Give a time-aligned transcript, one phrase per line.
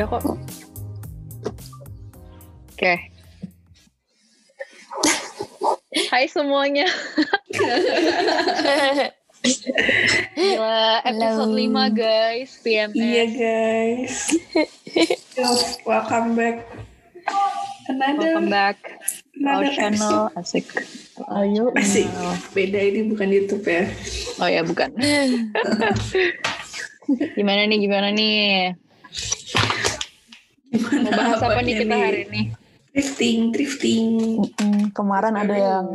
[0.00, 0.32] Udah kok.
[2.72, 2.94] Oke.
[6.08, 6.88] Hai semuanya.
[10.40, 11.92] Gila, episode Halo.
[11.92, 12.96] 5 guys, PMS.
[12.96, 14.16] Iya guys.
[15.84, 16.64] Welcome back.
[17.92, 20.32] Another, Welcome back to our another channel.
[20.32, 20.64] Asik.
[21.28, 21.76] Ayo.
[21.76, 22.08] Asik.
[22.56, 23.84] Beda ini bukan YouTube ya.
[24.40, 24.96] Oh ya, bukan.
[27.36, 28.80] gimana nih, gimana nih?
[30.70, 32.42] Gimana Mau bahas apa nih kita hari ini?
[32.90, 34.06] Drifting, drifting.
[34.58, 35.86] Mm, kemarin ada yang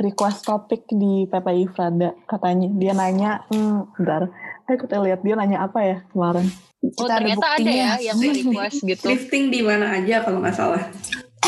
[0.00, 4.32] request topik di PPI Franda katanya dia nanya hmm, bentar
[4.68, 7.74] ayo kita lihat dia nanya apa ya kemarin Oh, Kita ada ternyata ada, buktinya.
[7.74, 9.06] ya yang request gitu.
[9.10, 10.78] Drifting di mana aja kalau nggak salah.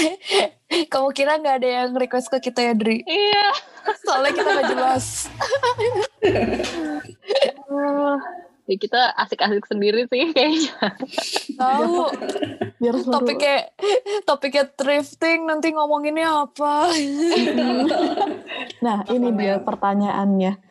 [0.90, 2.98] Kamu kira nggak ada yang request ke kita ya, Dri?
[3.06, 3.46] Iya.
[4.02, 5.06] Soalnya kita nggak jelas.
[8.70, 10.94] Ya kita asik-asik sendiri sih kayaknya.
[11.58, 12.06] Tahu.
[12.78, 13.18] Biar seru.
[13.18, 13.56] Topiknya
[14.22, 16.94] topiknya thrifting nanti ngomonginnya apa?
[18.86, 20.70] nah ini dia pertanyaannya.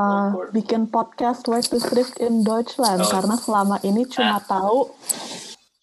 [0.00, 3.04] Uh, bikin podcast Why to Thrift in Deutschland.
[3.04, 4.88] Karena selama ini cuma tahu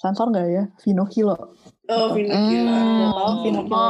[0.01, 0.63] sensor nggak ya?
[0.81, 1.37] Vino Kilo
[1.87, 2.81] Oh, Vino Gila.
[2.81, 3.85] Yang tahu Vino Kilo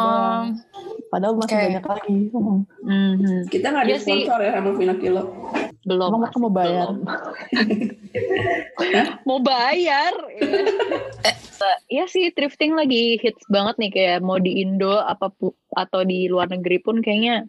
[1.07, 1.63] padahal masih Oke.
[1.65, 2.59] banyak lagi Hmm.
[2.81, 3.37] Mhm.
[3.47, 4.17] Kita nggak Iya di sih.
[4.21, 5.21] sponsor ya sama Vino Kilo.
[5.81, 6.07] Belum.
[6.09, 6.87] Emang asik, mau bayar?
[9.23, 10.13] mau bayar.
[11.87, 16.27] Iya sih thrifting lagi hits banget nih kayak mau di Indo apa pu- atau di
[16.27, 17.47] luar negeri pun kayaknya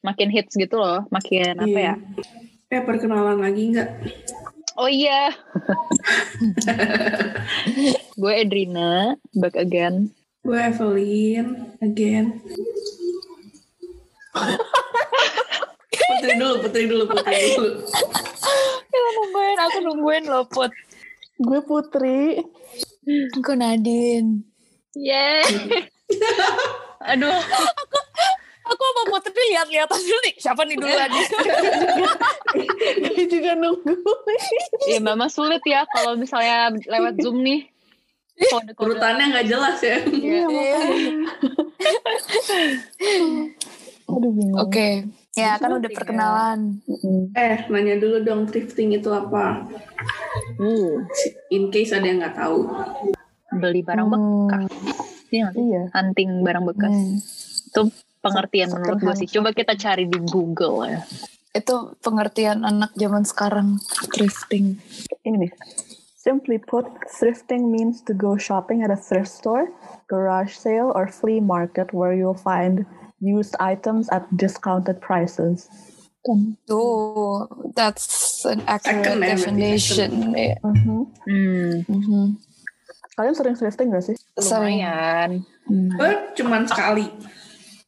[0.00, 1.94] makin hits gitu loh, makin apa ya?
[2.70, 3.88] Eh, perkenalan lagi nggak?
[4.74, 5.28] Oh iya.
[8.16, 10.10] Gue Edrina, back again.
[10.40, 12.40] Gue Evelyn, again.
[15.92, 17.70] putri dulu, putri dulu, putri dulu.
[18.88, 20.72] Kita nungguin, aku nungguin loh Put.
[21.40, 22.36] gue Putri
[23.36, 24.44] Aku Nadine.
[24.92, 25.44] Yeay.
[27.10, 27.32] Aduh,
[28.70, 30.34] Aku sama Putri lihat-lihatan dulu nih.
[30.36, 31.10] Siapa nih duluan?
[33.00, 33.92] Gue juga nunggu
[34.88, 37.66] ya mama sulit ya kalau misalnya lewat Zoom nih.
[38.40, 38.96] Kode-kode.
[38.96, 39.98] Urutannya nggak jelas ya.
[40.08, 40.44] Iya.
[44.10, 45.04] Aduh bingung Oke.
[45.38, 46.82] Ya kan udah perkenalan.
[47.38, 49.62] Eh, nanya dulu dong thrifting itu apa?
[50.58, 51.06] Uh,
[51.54, 52.66] In case ada yang nggak tahu.
[53.50, 54.70] beli barang bekas.
[55.30, 55.64] Iya nggak sih?
[55.70, 56.94] Iya Hunting barang bekas.
[56.94, 57.16] Hmm.
[57.70, 57.80] Itu
[58.22, 59.28] pengertian menurut gue sih.
[59.30, 61.00] Coba kita cari di Google ya.
[61.50, 63.78] Itu pengertian anak zaman sekarang
[64.14, 64.78] thrifting.
[65.26, 65.52] ini nih.
[66.20, 66.84] Simply put,
[67.16, 69.72] thrifting means to go shopping at a thrift store,
[70.04, 72.84] garage sale, or flea market where you'll find
[73.24, 75.64] used items at discounted prices.
[76.68, 80.36] Tuh, that's an accurate definition.
[80.60, 81.08] Mhm.
[81.24, 82.36] Hmm, Mhm.
[83.16, 84.16] Kalian sering thrifting gak sih?
[84.36, 85.40] Lumayan.
[85.96, 87.08] Gue cuman sekali,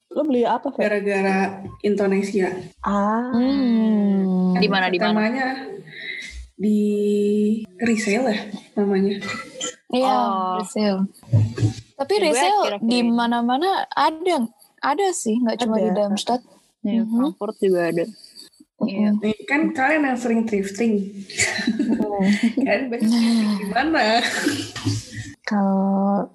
[0.09, 0.89] Lo beli apa, Fer?
[0.89, 2.49] gara-gara Indonesia.
[2.81, 4.57] Ah, Hmm.
[4.57, 5.21] Di mana di mana?
[5.21, 5.49] Namanya
[6.63, 6.79] di
[7.83, 8.39] resale ya
[8.79, 9.19] namanya.
[9.91, 10.63] Iya, Oh.
[10.63, 11.11] resale.
[11.99, 14.37] Tapi resale kira-kira di mana-mana ada,
[14.79, 16.43] ada sih, nggak cuma di Darmstadt.
[16.83, 17.11] Nih, Mhm.
[17.13, 18.05] Frankfurt juga ada.
[18.83, 19.09] Iya.
[19.19, 21.07] Nih, kan kalian yang sering thrifting.
[22.59, 24.05] Kalian biasanya thrifting di mana?
[25.43, 26.31] kalau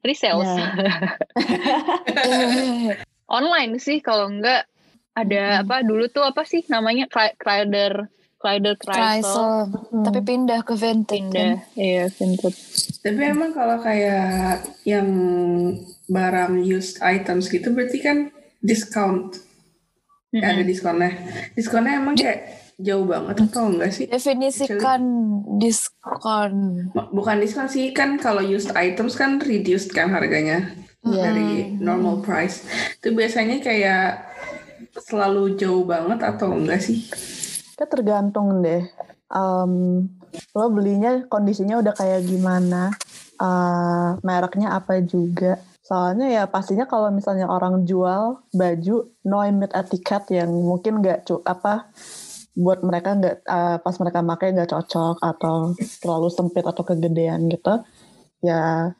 [0.00, 0.48] Resales.
[0.48, 0.68] Ya.
[3.38, 4.68] Online sih kalau enggak
[5.14, 8.10] ada apa dulu tuh apa sih namanya Crider
[8.44, 9.72] Chrysler Chrysler.
[10.04, 11.16] Tapi pindah ke Vinted.
[11.16, 11.80] pindah Kan?
[11.80, 15.08] iya vintage Tapi emang kalau kayak yang
[16.12, 18.28] barang used items gitu berarti kan
[18.60, 19.40] discount.
[20.28, 21.12] Kayak ada diskonnya.
[21.56, 24.10] Diskonnya emang kayak jauh banget atau enggak sih?
[24.10, 25.00] Definisikan
[25.62, 26.90] diskon.
[26.92, 32.66] Bukan diskon sih kan kalau used items kan reduced kan harganya dari normal price.
[32.98, 34.26] Itu biasanya kayak
[35.06, 37.06] selalu jauh banget atau enggak sih?
[37.74, 38.86] Kayak tergantung deh.
[39.34, 39.72] Em,
[40.54, 42.94] lo belinya kondisinya udah kayak gimana,
[43.38, 45.58] eh, mereknya apa juga.
[45.84, 48.96] Soalnya ya pastinya kalau misalnya orang jual baju
[49.28, 51.92] no image etiquette yang mungkin nggak cu apa
[52.54, 57.82] buat mereka nggak eh, pas mereka pakai nggak cocok atau terlalu sempit atau kegedean gitu,
[58.40, 58.94] ya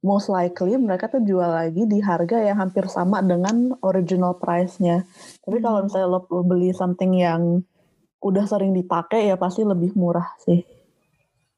[0.00, 5.04] most likely mereka tuh jual lagi di harga yang hampir sama dengan original price-nya.
[5.44, 7.60] Tapi kalau misalnya lo beli something yang
[8.20, 10.60] udah sering dipakai ya pasti lebih murah sih.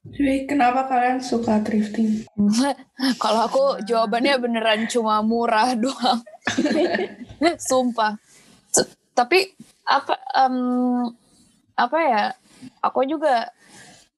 [0.03, 2.27] Jadi kenapa kalian suka thrifting?
[3.23, 6.23] Kalau aku jawabannya beneran cuma murah doang.
[7.71, 8.19] Sumpah.
[9.15, 9.55] Tapi
[9.87, 10.57] apa em,
[11.79, 12.25] apa ya?
[12.83, 13.47] Aku juga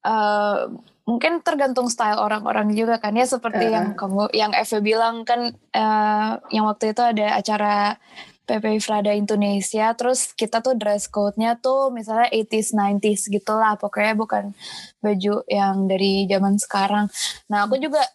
[0.01, 0.61] eh,
[1.05, 3.75] mungkin tergantung style orang-orang juga kan ya seperti Uh-uh.
[3.77, 8.01] yang kamu yang Eve bilang kan eh, yang waktu itu ada acara
[8.45, 14.13] PPI Frada Indonesia terus kita tuh dress code-nya tuh misalnya 80s 90s gitu lah pokoknya
[14.13, 14.53] bukan
[15.01, 17.09] baju yang dari zaman sekarang.
[17.49, 18.05] Nah aku juga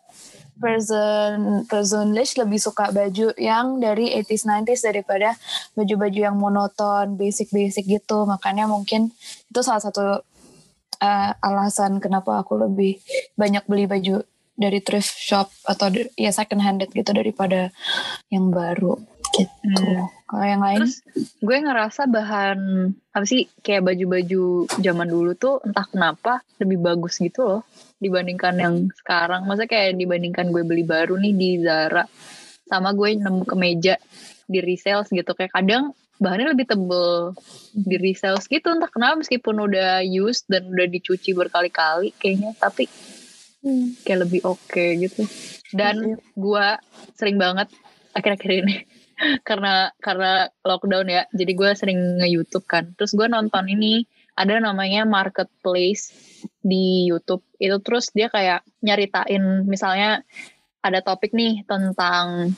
[0.61, 5.35] person personally lebih suka baju yang dari 80s 90s daripada
[5.75, 8.29] baju-baju yang monoton basic-basic gitu.
[8.29, 9.11] Makanya mungkin
[9.51, 10.21] itu salah satu
[11.01, 13.01] eh, alasan kenapa aku lebih
[13.35, 14.23] banyak beli baju
[14.61, 15.89] dari thrift shop atau
[16.21, 17.73] ya second handed gitu daripada
[18.29, 19.01] yang baru
[19.45, 19.83] gitu.
[19.83, 20.07] Hmm.
[20.31, 20.97] Kalau yang lain, Terus
[21.43, 22.59] gue ngerasa bahan
[23.11, 27.63] apa sih kayak baju-baju zaman dulu tuh entah kenapa lebih bagus gitu loh
[27.99, 29.45] dibandingkan yang sekarang.
[29.49, 32.07] Masa kayak dibandingkan gue beli baru nih di Zara
[32.71, 33.99] sama gue nemu kemeja
[34.47, 35.91] di resales gitu kayak kadang
[36.21, 37.35] bahannya lebih tebel
[37.73, 42.87] di resales gitu entah kenapa meskipun udah used dan udah dicuci berkali-kali kayaknya tapi
[44.05, 45.25] kayak lebih oke gitu
[45.73, 46.67] dan gue
[47.17, 47.73] sering banget
[48.13, 48.85] akhir-akhir ini
[49.49, 51.23] karena karena lockdown ya.
[51.33, 52.93] Jadi gue sering nge YouTube kan.
[52.97, 54.05] Terus gue nonton ini
[54.39, 56.13] ada namanya marketplace
[56.65, 57.45] di YouTube.
[57.61, 60.25] Itu terus dia kayak nyaritain misalnya
[60.81, 62.57] ada topik nih tentang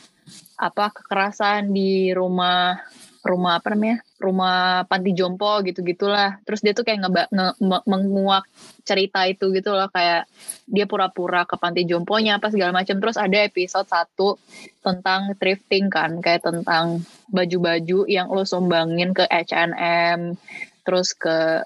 [0.54, 2.78] apa kekerasan di rumah
[3.22, 7.86] rumah apa namanya rumah panti jompo gitu gitulah terus dia tuh kayak ngeba, nge, me-
[7.86, 8.44] menguak
[8.82, 10.26] cerita itu gitu loh kayak
[10.66, 12.98] dia pura-pura ke panti jomponya apa segala macam.
[12.98, 14.38] Terus ada episode satu
[14.82, 20.34] tentang thrifting kan kayak tentang baju-baju yang lo sumbangin ke H&M
[20.82, 21.62] terus ke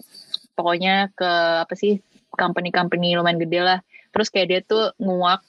[0.52, 1.31] pokoknya ke
[1.64, 2.00] apa sih
[2.37, 3.79] company-company lumayan gede lah.
[4.12, 5.41] Terus kayak dia tuh nguak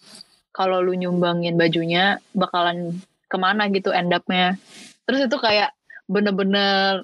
[0.55, 4.55] kalau lu nyumbangin bajunya bakalan ke mana gitu end up-nya.
[5.03, 5.76] Terus itu kayak
[6.07, 7.03] bener-bener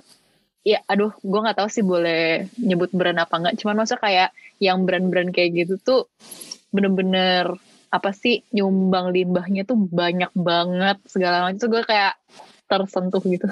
[0.64, 4.32] ya aduh gue nggak tahu sih boleh nyebut brand apa nggak cuman masa kayak
[4.64, 6.02] yang brand-brand kayak gitu tuh
[6.72, 7.52] bener-bener
[7.92, 12.16] apa sih nyumbang limbahnya tuh banyak banget segala macam tuh gue kayak
[12.66, 13.48] tersentuh gitu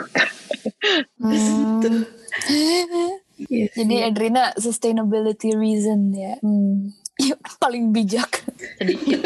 [1.21, 1.81] Hmm.
[3.41, 4.13] Iya jadi.
[4.13, 6.93] Adrina sustainability reason ya, Hmm.
[7.17, 8.45] Iya, paling bijak.
[8.77, 9.17] sedikit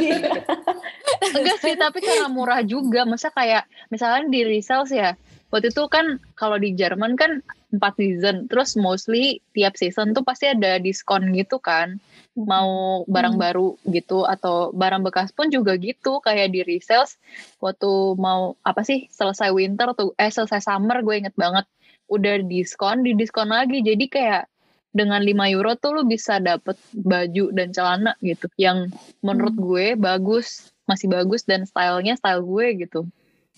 [1.35, 5.19] enggak sih tapi karena murah juga masa kayak misalnya di resales ya
[5.55, 7.39] waktu itu kan kalau di Jerman kan
[7.71, 8.51] empat season.
[8.51, 11.95] Terus mostly tiap season tuh pasti ada diskon gitu kan.
[12.35, 16.19] Mau barang baru gitu atau barang bekas pun juga gitu.
[16.19, 17.15] Kayak di resales
[17.63, 21.63] waktu mau apa sih selesai winter tuh eh selesai summer gue inget banget.
[22.11, 23.79] Udah diskon di diskon lagi.
[23.79, 24.51] Jadi kayak
[24.91, 28.51] dengan 5 euro tuh lu bisa dapet baju dan celana gitu.
[28.59, 28.91] Yang
[29.23, 33.07] menurut gue bagus masih bagus dan stylenya style gue gitu.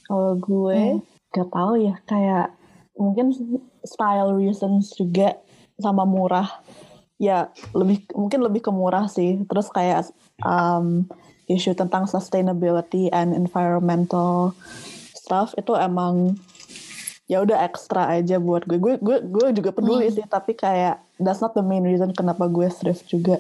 [0.08, 1.02] Kalau gue
[1.38, 2.58] gak tahu ya kayak
[2.98, 3.30] mungkin
[3.86, 5.38] style reasons juga
[5.78, 6.50] sama murah.
[7.22, 9.38] Ya lebih mungkin lebih ke murah sih.
[9.46, 10.10] Terus kayak
[10.42, 11.06] um,
[11.46, 14.58] isu tentang sustainability and environmental
[15.16, 16.36] stuff itu emang
[17.28, 18.82] ya udah ekstra aja buat gue.
[18.82, 22.68] Gue gue gue juga peduli sih tapi kayak that's not the main reason kenapa gue
[22.74, 23.38] thrift juga.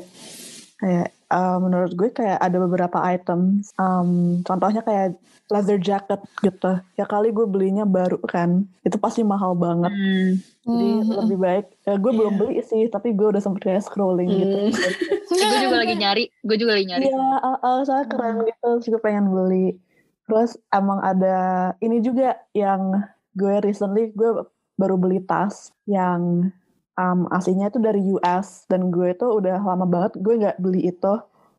[0.77, 5.15] Kayak uh, menurut gue kayak ada beberapa item um, contohnya kayak
[5.47, 6.79] leather jacket gitu.
[6.99, 8.67] Ya kali gue belinya baru kan.
[8.83, 9.91] Itu pasti mahal banget.
[9.91, 10.31] Hmm.
[10.67, 11.23] Jadi Hmm.
[11.23, 14.57] lebih baik ya gue belum beli sih tapi gue udah sempet kayak scrolling gitu.
[15.31, 18.87] gue juga lagi nyari gue juga lagi nyari Iya, uh, uh, soalnya keren gitu, terus
[18.91, 19.79] gue pengen beli.
[20.27, 22.99] Terus emang ada ini juga yang
[23.31, 24.43] gue recently gue
[24.75, 26.51] baru beli tas yang
[26.97, 31.13] um, aslinya itu dari US dan gue tuh udah lama banget gue nggak beli itu.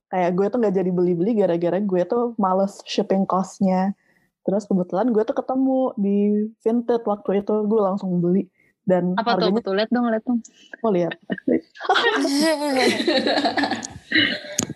[0.09, 3.95] Kayak gue tuh nggak jadi beli-beli gara-gara gue tuh males shipping cost-nya.
[4.45, 6.19] Terus kebetulan gue tuh ketemu di
[6.65, 8.49] Vinted waktu itu gue langsung beli
[8.89, 10.41] dan apa tuh harganya betul lihat dong lihat dong
[10.81, 11.13] mau lihat.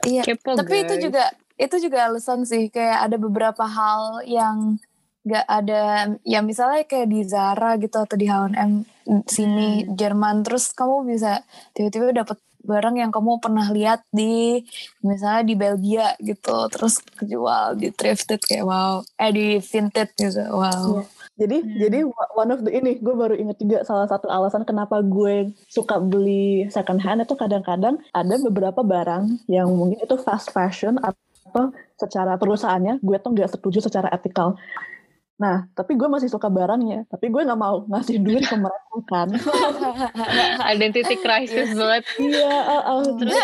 [0.02, 4.76] Iya, kepo tapi itu juga itu juga alasan sih kayak ada beberapa hal yang
[5.22, 5.82] nggak ada
[6.26, 8.82] ya misalnya kayak di Zara gitu atau di H&M
[9.26, 14.62] sini Jerman terus kamu bisa tiba-tiba dapat barang yang kamu pernah lihat di
[15.02, 21.02] misalnya di Belgia gitu terus kejual di thrifted kayak wow eh di vintage gitu wow
[21.32, 21.74] Jadi Hmm.
[21.80, 21.98] jadi
[22.36, 26.68] one of the ini gue baru inget juga salah satu alasan kenapa gue suka beli
[26.68, 33.00] second hand itu kadang-kadang ada beberapa barang yang mungkin itu fast fashion atau secara perusahaannya
[33.00, 34.60] gue tuh nggak setuju secara etikal.
[35.42, 39.28] Nah, tapi gue masih suka barangnya, tapi gue nggak mau ngasih duit ke mereka kan.
[40.72, 43.34] identity crisis banget Iya, uh, uh, terus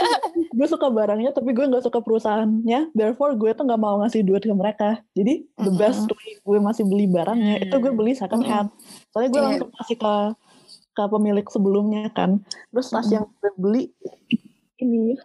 [0.54, 2.94] gue suka barangnya, tapi gue nggak suka perusahaannya.
[2.94, 5.02] Therefore, gue tuh nggak mau ngasih duit ke mereka.
[5.18, 8.70] Jadi the best way gue masih beli barangnya itu gue beli second hand.
[9.10, 9.48] Soalnya gue Iya.
[9.58, 10.14] langsung kasih ke
[10.94, 12.46] ke pemilik sebelumnya kan.
[12.70, 13.90] Terus tas yang gue beli
[14.78, 15.18] ini.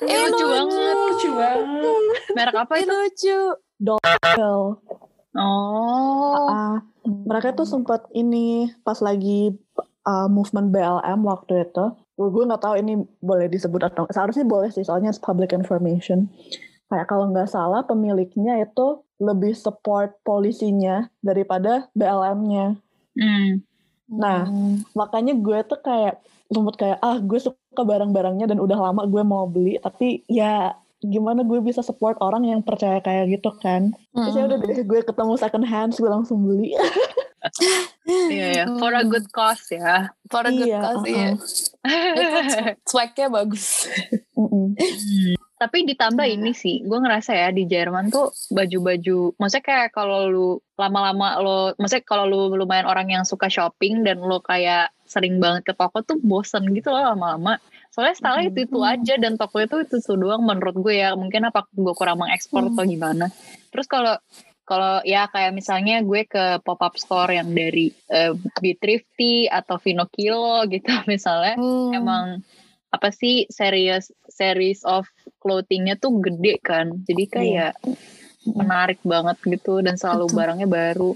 [0.00, 0.96] Ini lucu banget.
[0.96, 2.04] Lucu banget.
[2.32, 2.96] Merek apa Ini itu?
[2.96, 3.40] lucu.
[3.78, 4.80] Doll.
[5.38, 6.50] Oh.
[6.50, 6.76] Ah,
[7.06, 9.54] mereka tuh sempat ini pas lagi
[10.04, 11.94] uh, movement BLM waktu itu.
[12.18, 16.26] Gue nggak tahu ini boleh disebut atau seharusnya boleh sih soalnya it's public information.
[16.90, 22.74] Kayak kalau nggak salah pemiliknya itu lebih support polisinya daripada BLM-nya.
[23.14, 23.62] Hmm.
[24.08, 24.82] Nah, Hmm.
[24.96, 26.18] makanya gue tuh kayak
[26.48, 31.46] sempat kayak ah gue suka barang-barangnya dan udah lama gue mau beli tapi ya gimana
[31.46, 35.32] gue bisa support orang yang percaya kayak gitu kan terus ya udah deh gue ketemu
[35.38, 36.74] second hand gue langsung beli
[38.08, 38.64] Iya, ya.
[38.80, 40.10] For a good cause ya.
[40.26, 41.06] For a good Iya, cause, uh-uh.
[41.06, 41.30] iya.
[42.18, 42.38] Itu
[42.90, 43.86] swag-nya bagus.
[44.34, 44.74] Mm-mm.
[45.58, 50.48] Tapi ditambah ini sih, gue ngerasa ya di Jerman tuh baju-baju, maksudnya kayak kalau lu
[50.78, 55.66] lama-lama lo, maksudnya kalau lu lumayan orang yang suka shopping dan lo kayak sering banget
[55.66, 57.58] ke toko tuh bosen gitu loh lama-lama.
[57.92, 61.14] Soalnya style itu itu aja dan toko itu itu itu doang menurut gue ya.
[61.18, 63.32] Mungkin apa gue kurang mengekspor atau gimana.
[63.74, 64.14] Terus kalau
[64.68, 69.80] kalau ya kayak misalnya gue ke pop up store yang dari eh, Be Thrifty atau
[69.80, 71.96] Vino Kilo gitu misalnya Hmm.
[71.96, 72.24] emang
[72.88, 75.08] apa sih series series of
[75.40, 77.72] clothingnya tuh gede kan jadi kayak
[78.48, 80.36] menarik banget gitu dan selalu Betul.
[80.40, 81.12] barangnya baru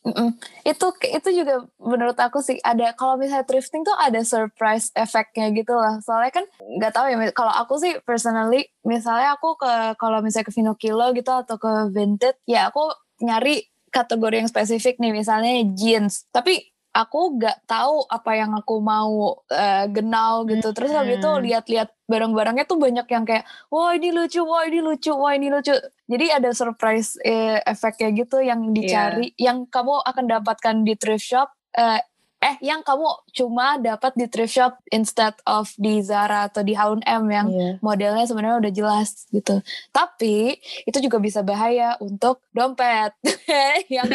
[0.00, 0.32] Mm-mm.
[0.64, 5.76] itu itu juga menurut aku sih ada kalau misalnya thrifting tuh ada surprise efeknya gitu
[5.76, 10.48] lah soalnya kan nggak tahu ya kalau aku sih personally misalnya aku ke kalau misalnya
[10.48, 12.88] ke Vinokilo gitu atau ke Vinted ya aku
[13.20, 19.38] nyari kategori yang spesifik nih misalnya jeans tapi aku nggak tahu apa yang aku mau
[19.50, 20.74] eh, genau gitu.
[20.74, 21.42] Terus habis itu Hmm.
[21.46, 25.74] lihat-lihat barang-barangnya tuh banyak yang kayak wah ini lucu wah ini lucu wah ini lucu.
[26.10, 31.48] Jadi ada surprise eh, efeknya gitu yang dicari yang kamu akan dapatkan di thrift shop
[31.78, 32.02] eh,
[32.40, 37.24] eh yang kamu cuma dapat di thrift shop instead of di Zara atau di H&M
[37.28, 37.68] yang Iya.
[37.84, 39.60] modelnya sebenarnya udah jelas gitu.
[39.92, 40.56] Tapi
[40.88, 43.12] itu juga bisa bahaya untuk dompet
[43.92, 44.08] yang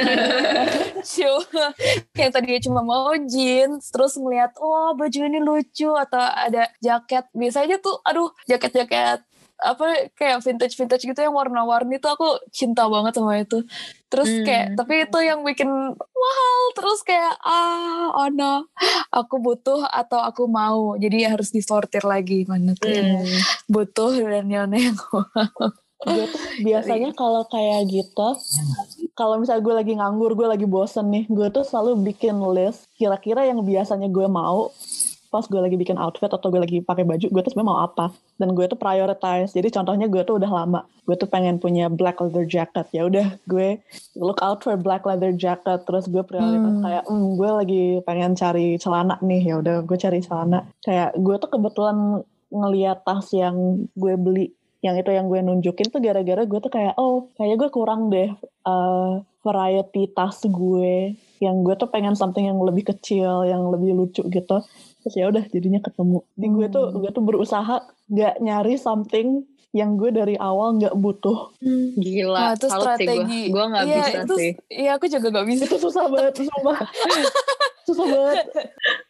[1.05, 1.65] cuma
[2.17, 7.77] yang tadinya cuma mau jeans terus ngeliat oh baju ini lucu atau ada jaket biasanya
[7.77, 9.21] tuh aduh jaket-jaket
[9.55, 13.63] apa kayak vintage vintage gitu yang warna-warni tuh aku cinta banget sama itu.
[14.11, 14.43] Terus Hmm.
[14.43, 16.59] kayak tapi itu yang bikin mahal.
[16.75, 18.67] Terus kayak ah oh no.
[19.11, 20.95] Aku butuh atau aku mau.
[20.95, 23.39] Jadi harus disortir lagi mana tuh yang Hmm.
[23.67, 24.95] butuh dan yang yang
[26.05, 28.27] gue tuh biasanya kalau kayak gitu
[29.17, 33.47] kalau misalnya gue lagi nganggur gue lagi bosen nih gue tuh selalu bikin list kira-kira
[33.47, 34.69] yang biasanya gue mau
[35.35, 38.15] pas gue lagi bikin outfit atau gue lagi pakai baju gue tuh sebenarnya mau apa?
[38.39, 39.51] Dan gue tuh prioritize.
[39.51, 42.87] Jadi contohnya gue tuh udah lama gue tuh pengen punya black leather jacket.
[42.95, 43.83] Ya udah gue
[44.15, 45.83] look out for black leather jacket.
[45.83, 46.83] Terus gue prioritas Hmm.
[46.87, 49.43] kayak hmm, gue lagi pengen cari celana nih.
[49.51, 50.63] Ya udah gue cari celana.
[50.79, 55.97] Kayak gue tuh kebetulan ngeliat tas yang gue beli yang itu yang gue nunjukin tuh
[55.97, 58.29] gara-gara gue tuh kayak oh kayaknya gue kurang deh
[58.69, 64.21] uh, variety tas gue yang gue tuh pengen something yang lebih kecil yang lebih lucu
[64.29, 64.61] gitu
[65.05, 66.25] terus ya udah jadinya ketemu.
[66.33, 66.97] Di gue tuh Hmm.
[66.97, 67.75] gue tuh berusaha
[68.07, 71.53] nggak nyari something yang gue dari awal nggak butuh.
[71.93, 73.41] Gila Wah, itu strategi.
[73.45, 74.51] gue gue nggak Iya, bisa itu, sih.
[74.67, 75.61] Iya, aku juga gak bisa.
[75.63, 76.77] itu susah banget sumpah
[77.87, 78.45] susah banget.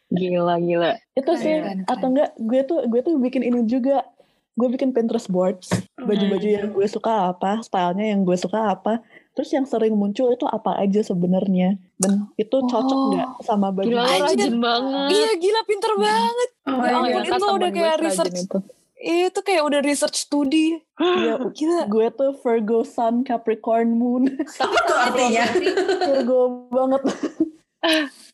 [0.08, 0.90] Gila gila.
[1.12, 1.88] Itu sih Keren, keren.
[1.88, 4.04] atau enggak gue tuh gue tuh bikin ini juga.
[4.52, 9.04] Gue bikin Pinterest boards baju-baju yang gue suka apa stylenya yang gue suka apa
[9.36, 13.12] terus yang sering muncul itu apa aja sebenarnya dan itu cocok Oh.
[13.12, 16.48] nggak sama baju gila lo rajin banget Iya, gila pinter banget.
[16.64, 16.96] Oh, Ya iya.
[16.96, 18.36] ampun, itu temen udah kayak research.
[18.40, 18.58] itu.
[18.96, 20.66] Itu kayak udah research studi.
[20.96, 21.84] Iya, Gila.
[21.86, 25.44] gue tuh Virgo Sun Capricorn Moon tapi Itu artinya.
[26.02, 27.02] Virgo banget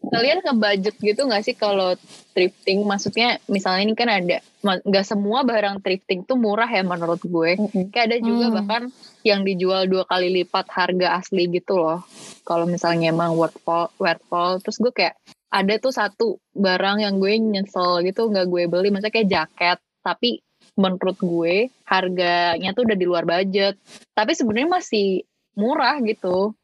[0.03, 1.95] kalian ngebudget gitu nggak sih kalau
[2.35, 2.83] thrifting?
[2.83, 7.59] Maksudnya misalnya ini kan ada nggak semua barang thrifting tuh murah ya menurut gue.
[7.95, 8.57] Kayak ada juga Hmm.
[8.59, 8.83] bahkan
[9.23, 12.03] yang dijual dua kali lipat harga asli gitu loh.
[12.43, 15.15] Kalau misalnya emang worthwhile worthwhile terus gue kayak
[15.53, 18.89] ada tuh satu barang yang gue nyesel gitu nggak gue beli.
[18.91, 20.43] Maksudnya kayak jaket tapi
[20.73, 23.79] menurut gue harganya tuh udah di luar budget.
[24.17, 26.57] Tapi sebenarnya masih murah gitu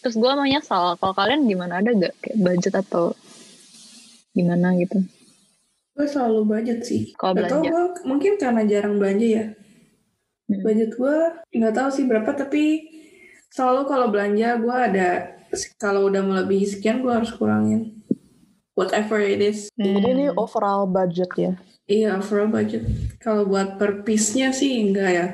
[0.00, 3.12] terus gue mau nyesal kalau kalian gimana ada gak kayak budget atau
[4.30, 5.00] gimana gitu
[5.92, 7.16] Gue selalu budget sih.
[7.16, 7.70] Kalau Gak tau belanja.
[7.72, 9.44] gue mungkin karena jarang belanja ya.
[10.44, 10.60] Hmm.
[10.60, 11.16] Budget gue
[11.50, 12.64] nggak tahu sih berapa tapi
[13.48, 15.08] selalu kalau belanja gue ada
[15.80, 17.96] kalau udah melebihi sekian gue harus kurangin.
[18.76, 19.72] Whatever it is.
[19.72, 20.36] jadi ini Hmm.
[20.36, 21.52] overall budget ya
[21.86, 22.84] Iya overall budget.
[23.16, 25.26] Kalau buat per piece-nya sih enggak ya.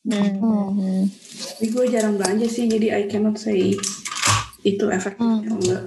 [0.00, 1.04] Hmm.
[1.08, 3.76] Tapi gue jarang belanja sih jadi I cannot say
[4.64, 5.44] itu efektif Hmm.
[5.44, 5.82] atau enggak.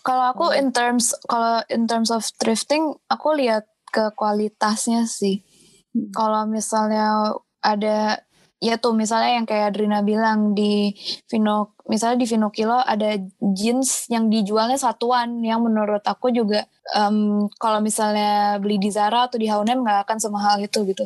[0.00, 5.44] Kalau aku in terms kalau in terms of thrifting, aku lihat ke kualitasnya sih.
[5.92, 6.08] Hmm.
[6.16, 8.24] Kalau misalnya ada
[8.60, 10.92] ya tuh misalnya yang kayak Adrina bilang di
[11.32, 13.16] Vino misalnya di Vinokilo ada
[13.56, 19.40] jeans yang dijualnya satuan yang menurut aku juga em, kalau misalnya beli di Zara atau
[19.40, 21.04] di H&M nggak akan semahal itu gitu.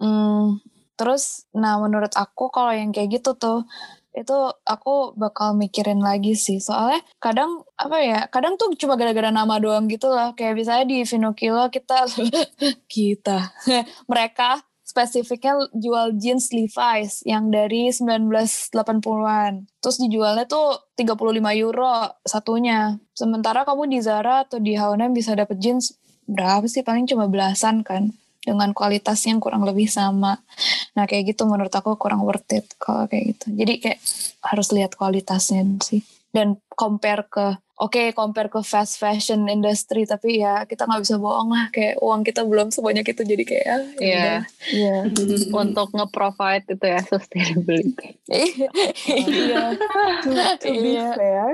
[0.00, 0.58] Hmm,
[1.02, 3.66] terus nah menurut aku kalau yang kayak gitu tuh
[4.12, 4.36] itu
[4.68, 9.88] aku bakal mikirin lagi sih soalnya kadang apa ya kadang tuh cuma gara-gara nama doang
[9.90, 12.06] gitu loh kayak misalnya di Vinokilo kita
[12.92, 13.50] kita
[14.12, 19.64] mereka spesifiknya jual jeans Levi's yang dari 1980-an.
[19.80, 21.32] Terus dijualnya tuh 35
[21.64, 23.00] euro satunya.
[23.16, 25.96] Sementara kamu di Zara atau di H&M bisa dapet jeans
[26.28, 26.84] berapa sih?
[26.84, 28.12] Paling cuma belasan kan.
[28.42, 30.34] Dengan kualitas yang kurang lebih sama.
[30.92, 33.54] Nah kayak gitu menurut aku kurang worth it kalau kayak gitu.
[33.54, 33.98] Jadi kayak
[34.42, 36.02] harus lihat kualitasnya sih.
[36.28, 37.46] Dan compare ke
[37.76, 42.22] oke compare ke fast fashion industry tapi ya kita nggak bisa bohong lah kayak uang
[42.22, 44.16] kita belum sebanyak itu jadi kayak ah, ya Iya.
[44.16, 44.40] udah.
[44.70, 44.96] Iya.
[45.60, 48.08] Untuk nge-provide itu ya sustainability.
[49.06, 49.76] iya
[50.22, 51.10] to, to be Iya.
[51.12, 51.48] fair,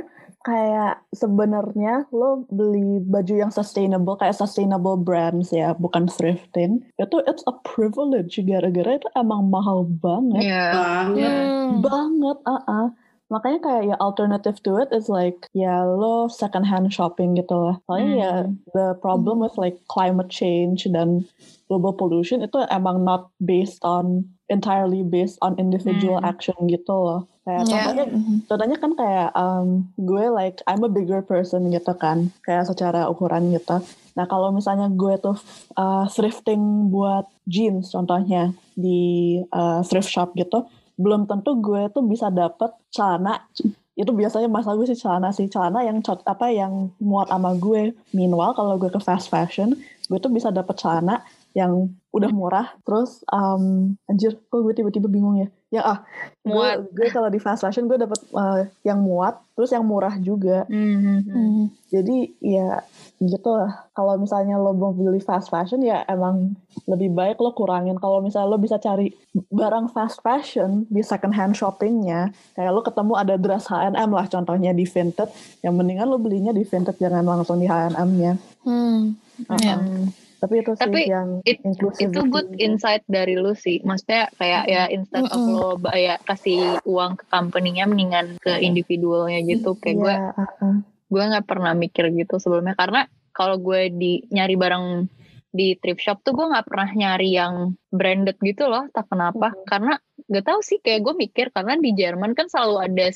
[0.49, 6.81] kayak sebenarnya lo beli baju yang sustainable kayak sustainable brands ya, bukan thrifting.
[6.97, 10.49] Itu it's a privilege gara-gara itu emang mahal banget.
[10.49, 10.67] Iya.
[10.73, 11.45] Banget.
[11.45, 11.73] Hmm.
[11.85, 12.89] Banget, ah
[13.29, 17.77] Makanya kayak ya alternative to it is like ya lo second hand shopping gitu lah.
[17.85, 18.33] Soalnya ya
[18.73, 21.29] the problem with like climate change dan
[21.69, 26.33] global pollution itu emang not based on entirely based on individual Hmm.
[26.33, 27.29] action gitu loh.
[27.49, 27.73] Kayak Iya.
[27.73, 28.35] contohnya Mhm.
[28.45, 32.29] contohnya kan kayak um, gue like I'm a bigger person gitu kan.
[32.45, 33.81] Kayak secara ukuran gitu.
[34.13, 35.41] Nah kalau misalnya gue tuh
[35.75, 42.29] uh, thrifting buat jeans contohnya di uh, thrift shop gitu belum tentu gue tuh bisa
[42.29, 43.41] dapet celana.
[43.95, 45.49] Itu biasanya masalah gue sih celana sih.
[45.49, 47.97] Celana yang cot apa yang muat sama gue.
[48.13, 49.73] Meanwhile kalau gue ke fast fashion
[50.11, 51.25] gue tuh bisa dapet celana
[51.57, 52.77] yang udah murah.
[52.85, 55.99] Terus um, anjir kok gue tiba-tiba bingung ya ya ah
[56.43, 56.89] Muat.
[56.89, 60.65] gue, gue kalau di fast fashion gue dapet uh, yang muat terus yang murah juga
[60.65, 61.17] Mhm.
[61.25, 61.65] Hmm.
[61.87, 62.81] jadi ya
[63.19, 67.97] gitu lah kalau misalnya lo mau beli fast fashion ya emang lebih baik lo kurangin
[67.97, 69.13] kalau misalnya lo bisa cari
[69.47, 74.71] barang fast fashion di second hand shoppingnya kayak lo ketemu ada dress H&M lah contohnya
[74.71, 75.29] di Vinted
[75.61, 79.17] yang mendingan lo belinya di Vinted jangan langsung di H&M-nya Hmm.
[79.55, 79.77] Iya.
[80.39, 81.63] Tapi itu sih Tapi yang it-
[81.99, 83.79] itu good insight dari lu sih.
[83.81, 85.53] Maksudnya kayak ya instead of Mm-mm.
[85.53, 89.75] lo bayar kasih uang ke company-nya mendingan ke individualnya gitu.
[89.75, 90.77] Kayak gue Iya, ah, ah.
[90.83, 94.87] gue nggak pernah mikir gitu sebelumnya karena kalau gue di nyari barang
[95.49, 97.55] di thrift shop tuh gue nggak pernah nyari yang
[97.89, 99.65] branded gitu loh tak kenapa Mhm.
[99.65, 99.95] karena
[100.29, 103.07] gak tahu sih kayak gue mikir karena di Jerman kan selalu ada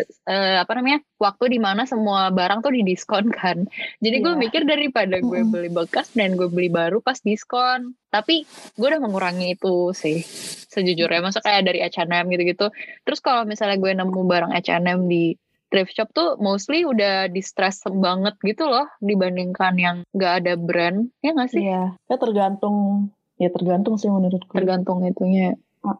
[0.00, 3.66] eh, apa namanya waktu di mana semua barang tuh didiskon kan.
[3.98, 4.40] Jadi gue Iya.
[4.40, 5.50] mikir daripada gue Mhm.
[5.50, 7.92] beli bekas dan gue beli baru pas diskon.
[8.08, 10.20] Tapi gue udah mengurangi itu sih
[10.66, 11.20] sejujurnya.
[11.20, 12.68] Masa kayak dari H&M gitu-gitu.
[13.02, 15.36] Terus kalau misalnya gue nemu barang H&M di
[15.68, 21.08] thrift shop tuh mostly udah di-stress banget gitu loh dibandingkan yang gak ada brand.
[21.20, 21.64] Ya gak sih?
[21.64, 23.08] Iya, ya tergantung
[23.40, 24.52] ya tergantung sih menurutku.
[24.52, 25.56] tergantung itunya.
[25.80, 25.96] Ah.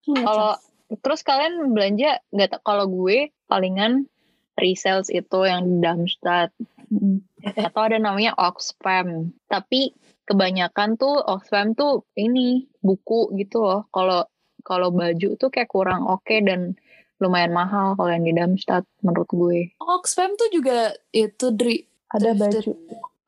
[0.00, 0.52] Iya, kalau
[0.98, 4.10] terus kalian belanja nggak kalau gue palingan
[4.58, 6.50] resales itu yang di Darmstadt
[6.90, 7.22] Mm-mm.
[7.46, 9.94] atau ada namanya Oxfam tapi
[10.26, 14.26] kebanyakan tuh Oxfam tuh ini buku gitu loh kalau
[14.66, 16.74] kalau baju tuh kayak kurang oke dan
[17.22, 21.86] lumayan mahal kalau yang di Darmstadt menurut gue Oxfam tuh juga itu Dri.
[22.10, 22.74] ada baju.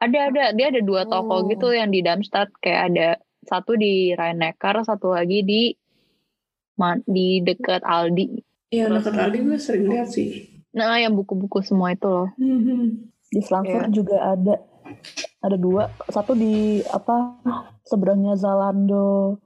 [0.03, 1.47] ada ada dia ada dua toko Oh.
[1.47, 3.09] gitu yang di Darmstadt kayak ada
[3.47, 5.63] satu di Rhein-Neckar satu lagi di
[7.05, 10.49] di dekat Aldi Iya, dekat Aldi gue sering lihat sih.
[10.71, 13.13] nah yang buku-buku semua itu loh Mhm.
[13.29, 14.61] Di Frankfurt juga ada
[15.41, 15.89] ada dua.
[16.07, 17.41] Satu di apa
[17.83, 19.41] seberangnya Zalando.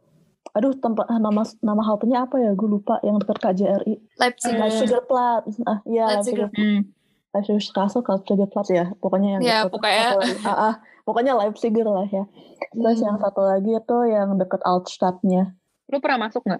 [0.50, 2.50] Aduh tempat ah, nama nama haltenya apa ya?
[2.52, 3.94] Gue lupa yang dekat KJRI.
[4.16, 4.50] Leipzig.
[4.50, 4.58] Eh.
[4.58, 5.54] Leipziger Platz.
[5.62, 6.50] Ah, iya Leipziger.
[6.50, 6.82] Leipziger.
[7.30, 8.90] Leipziger Straße, Leipziger Platz ya.
[8.96, 9.70] Pokoknya yang Ya, itu.
[9.70, 10.08] pokoknya.
[10.42, 12.26] Ah, ah, pokoknya Leipziger lah ya.
[12.72, 13.06] Terus Hmm.
[13.06, 15.54] yang satu lagi itu yang dekat Altstadtnya.
[15.86, 16.58] lu pernah masuk nggak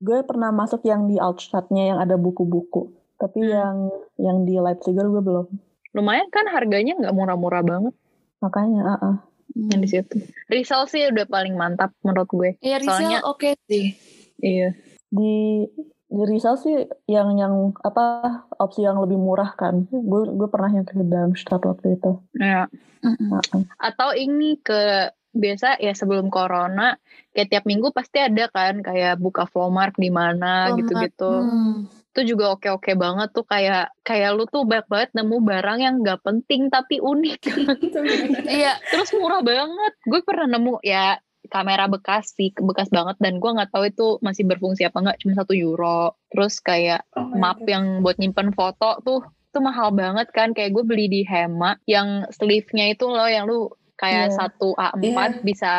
[0.00, 2.88] Gue pernah masuk yang di Altstadtnya yang ada buku-buku.
[3.14, 3.52] Tapi Hmm.
[3.52, 3.76] yang
[4.18, 5.46] yang di Leipziger gue belum.
[5.90, 7.90] lumayan kan harganya nggak murah-murah banget
[8.38, 9.16] Makanya, ah, ah.
[9.50, 13.98] yang di situ Rizal sih udah paling mantap menurut gue Iya, Rizal Soalnya- oke sih.
[14.38, 14.70] iya
[15.10, 15.66] di
[16.06, 18.22] di Rizal sih yang yang apa
[18.56, 22.70] opsi yang lebih murah kan gue gue pernah yang ke Darmstadt waktu itu ya
[23.02, 23.28] Mm-mm.
[23.34, 23.62] Heeh.
[23.76, 26.98] atau ini ke biasa ya sebelum corona
[27.30, 31.86] kayak tiap minggu pasti ada kan kayak buka Flowmark di mana gitu-gitu Hmm.
[32.10, 36.20] itu juga oke-oke banget tuh kayak kayak lu tuh banyak banget nemu barang yang gak
[36.20, 37.38] penting tapi unik
[38.50, 38.74] Iya.
[38.84, 41.16] terus murah banget gue pernah nemu ya
[41.46, 45.32] kamera bekas sih bekas banget dan gue nggak tahu itu masih berfungsi apa enggak cuma
[45.34, 47.68] satu euro terus kayak Oh map God.
[47.68, 52.22] yang buat nyimpen foto tuh itu mahal banget kan kayak gue beli di Hema yang
[52.30, 53.66] sleeve-nya itu loh yang lu
[54.00, 54.34] kayak Iya.
[54.34, 55.44] satu A4 Iya.
[55.44, 55.72] bisa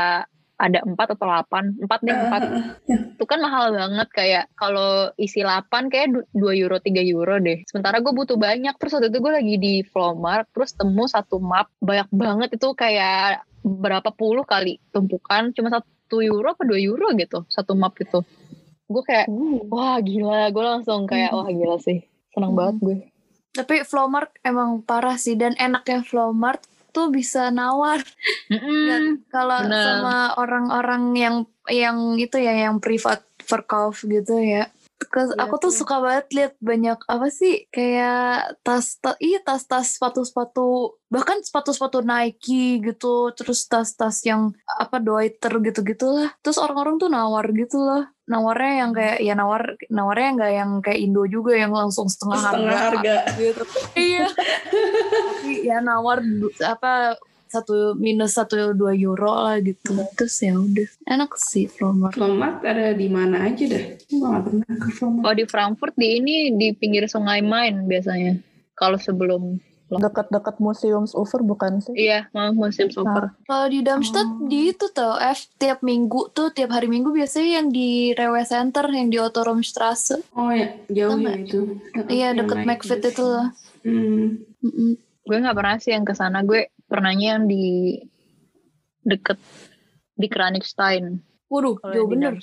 [0.55, 2.41] ada empat atau delapan empat deh empat.
[2.43, 3.01] Ah, ah, ah.
[3.17, 7.65] itu kan mahal banget kayak kalau isi 8 kayak du- 2 euro 3 euro deh.
[7.65, 8.77] Sementara gue butuh banyak.
[8.77, 11.73] Terus waktu itu gue lagi di Flowmart terus temu satu map.
[11.81, 15.49] Banyak banget itu kayak berapa puluh kali tumpukan.
[15.51, 18.21] Cuma satu euro apa 2 euro gitu satu map itu.
[18.85, 19.33] Gue kayak
[19.65, 20.53] wah gila.
[20.53, 22.05] Gue langsung kayak wah gila sih.
[22.29, 22.59] Seneng Hmm.
[22.61, 22.97] banget gue
[23.51, 28.03] Tapi Flowmart emang parah sih dan enaknya Flowmart tuh bisa nawar
[28.51, 29.23] Mm-mm.
[29.31, 31.35] kalau sama orang-orang yang
[31.71, 34.67] yang itu ya yang privat verkauf gitu ya.
[35.01, 39.97] Terus Iya aku tuh suka banget lihat banyak apa sih kayak tas tas iya tas-tas
[39.97, 46.31] sepatu-sepatu bahkan sepatu-sepatu Nike gitu terus tas-tas yang apa Deuter gitu-gitulah.
[46.45, 50.99] Terus orang-orang tuh nawar gitu loh nawarnya yang kayak ya nawar nawarnya nggak yang kayak
[51.03, 53.15] Indo juga yang langsung setengah, Setengah harga.
[53.35, 53.63] gitu
[53.99, 54.27] iya.
[54.31, 56.23] Tapi ya nawar
[56.63, 57.19] apa
[57.51, 62.91] satu minus satu dua euro lah gitu terus ya udah enak sih Flowmart Flowmart ada
[62.91, 63.83] di mana aja dah?
[64.01, 65.21] Gue gak pernah ke Flowmart.
[65.21, 68.39] kalau di Frankfurt di ini di pinggir sungai Main biasanya
[68.73, 69.59] kalau sebelum
[69.91, 71.91] Dekat-dekat museum Ufer bukan sih?
[71.99, 74.47] iya mau musim super kalau di Darmstadt Oh.
[74.47, 78.87] di itu tuh F tiap minggu tuh tiap hari minggu biasanya yang di Rewe Center
[78.87, 81.27] yang di Otterumstrasse Oh ya, jauh Sama.
[81.27, 81.59] ya itu.
[82.07, 84.39] iya naik McFit itu loh Hmm.
[84.61, 84.95] Mm-mm.
[85.21, 87.95] gue nggak pernah sih yang ke sana gue pernahnya yang di
[89.07, 89.39] deket
[90.19, 91.23] di Kranigstein.
[91.47, 92.35] Waduh kalau jauh bener.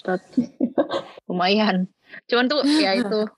[1.29, 1.93] Lumayan.
[2.25, 3.29] Cuman tuh ya itu.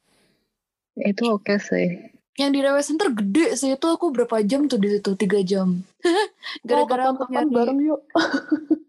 [0.95, 2.15] Ya itu oke sih.
[2.39, 3.75] Yang di Rewe Center gede sih.
[3.75, 5.19] Itu aku berapa jam tuh di situ?
[5.19, 5.83] Tiga jam.
[6.69, 8.01] Gara-gara oh, aku nyari bareng yuk.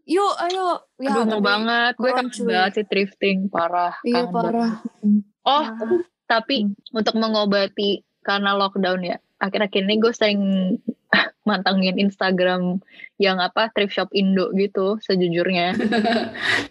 [0.06, 0.86] yuk ayo.
[1.02, 1.98] Ya Aduh mau banget.
[1.98, 2.54] Gue cuy.
[2.54, 3.50] banget sih thrifting.
[3.50, 4.34] Parah iya banget.
[4.34, 4.72] parah.
[5.42, 6.06] Oh Parah.
[6.30, 10.42] tapi untuk mengobati karena lockdown ya akhir-akhir ini gue sering
[11.42, 12.78] mantengin Instagram
[13.18, 15.74] yang apa thrift shop Indo gitu sejujurnya.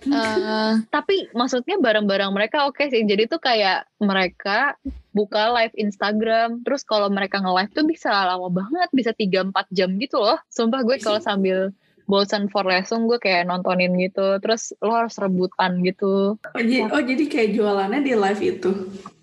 [0.01, 3.05] Eh, tapi maksudnya barang-barang mereka oke sih.
[3.05, 4.75] Jadi tuh kayak mereka
[5.13, 10.17] buka live Instagram terus kalau mereka nge-live tuh bisa lama banget bisa 3-4 jam gitu
[10.19, 10.41] loh.
[10.49, 11.71] Sumpah gue kalau sambil
[12.11, 14.43] bosan for lesson gue kayak nontonin gitu.
[14.43, 16.35] Terus lo harus rebutan gitu.
[16.35, 18.71] Oh, jadi, oh jadi kayak jualannya di live itu.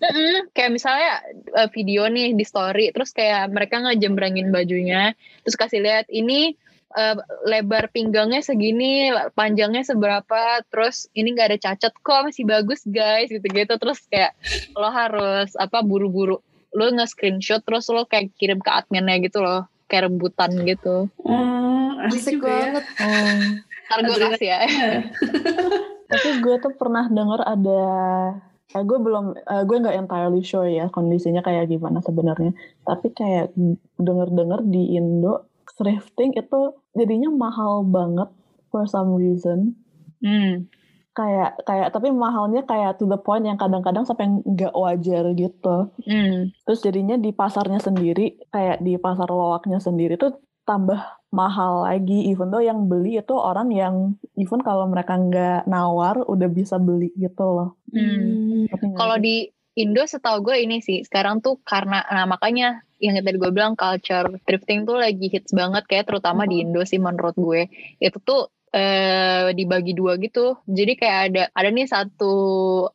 [0.00, 1.12] Mm-mm, kayak misalnya
[1.52, 5.12] eh, video nih di story terus kayak mereka ngejembrangin bajunya
[5.44, 6.56] terus kasih lihat ini
[6.96, 13.28] eh, lebar pinggangnya segini panjangnya seberapa terus ini nggak ada cacat kok masih bagus guys
[13.28, 13.76] gitu-gitu.
[13.76, 14.32] Terus kayak
[14.72, 16.40] lo harus apa buru-buru.
[16.72, 22.38] Lo nge-screenshot terus lo kayak kirim ke adminnya gitu loh kayak rebutan gitu Oh, asik,
[22.38, 22.60] juga ya.
[22.68, 22.84] banget
[23.88, 24.60] ntar gue kasih ya
[26.08, 27.82] Tapi gue tuh pernah denger ada
[28.72, 32.56] eh, gue belum eh, gue nggak entirely sure ya kondisinya kayak gimana sebenarnya.
[32.88, 33.52] Tapi kayak
[34.00, 38.32] denger-denger di Indo thrifting itu jadinya mahal banget
[38.72, 39.76] for some reason.
[40.24, 40.66] hmm.
[41.16, 45.90] Kayak kayak tapi mahalnya kayak to the point yang kadang-kadang sampai nggak wajar gitu.
[46.06, 46.54] Hmm.
[46.66, 51.00] Terus jadinya di pasarnya sendiri kayak di pasar lowaknya sendiri tuh tambah
[51.32, 56.48] mahal lagi even though yang beli itu orang yang even kalau mereka nggak nawar udah
[56.52, 57.80] bisa beli gitu loh.
[57.90, 58.68] Hmm.
[58.68, 63.38] Nggak Kalau di Indo setahu gue ini sih sekarang tuh karena nah makanya yang tadi
[63.38, 67.70] gue bilang culture thrifting tuh lagi hits banget kayak terutama di Indo sih menurut gue
[68.02, 70.60] itu tuh eh dibagi dua gitu.
[70.68, 72.32] Jadi kayak ada ada nih satu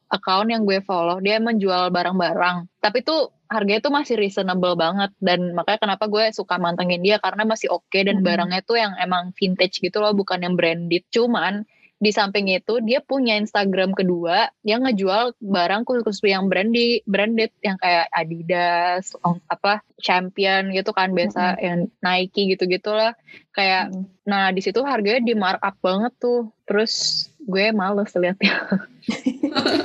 [0.07, 2.69] account yang gue follow dia menjual barang-barang.
[2.79, 5.09] Tapi tuh harganya tuh masih reasonable banget.
[5.17, 8.25] Dan makanya kenapa gue suka mantengin dia karena masih oke dan Mhm.
[8.25, 11.05] barangnya tuh yang emang vintage gitu loh bukan yang branded.
[11.09, 11.65] Cuman
[12.03, 17.79] di samping itu dia punya Instagram kedua yang ngejual barang khusus yang branded branded yang
[17.79, 19.15] kayak Adidas
[19.47, 23.15] apa Champion gitu kan biasa yang Nike gitu gitulah
[23.55, 24.05] kayak Mm.
[24.25, 26.49] nah di situ harganya di markup banget tuh.
[26.63, 28.55] Terus gue males liatnya.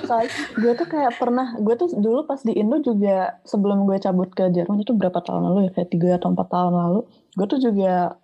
[0.09, 4.31] Soalnya gue tuh kayak pernah, gue tuh dulu pas di Indo juga sebelum gue cabut
[4.31, 7.01] ke Jerman itu berapa tahun lalu ya, kayak tiga atau empat tahun lalu,
[7.35, 8.15] gue tuh juga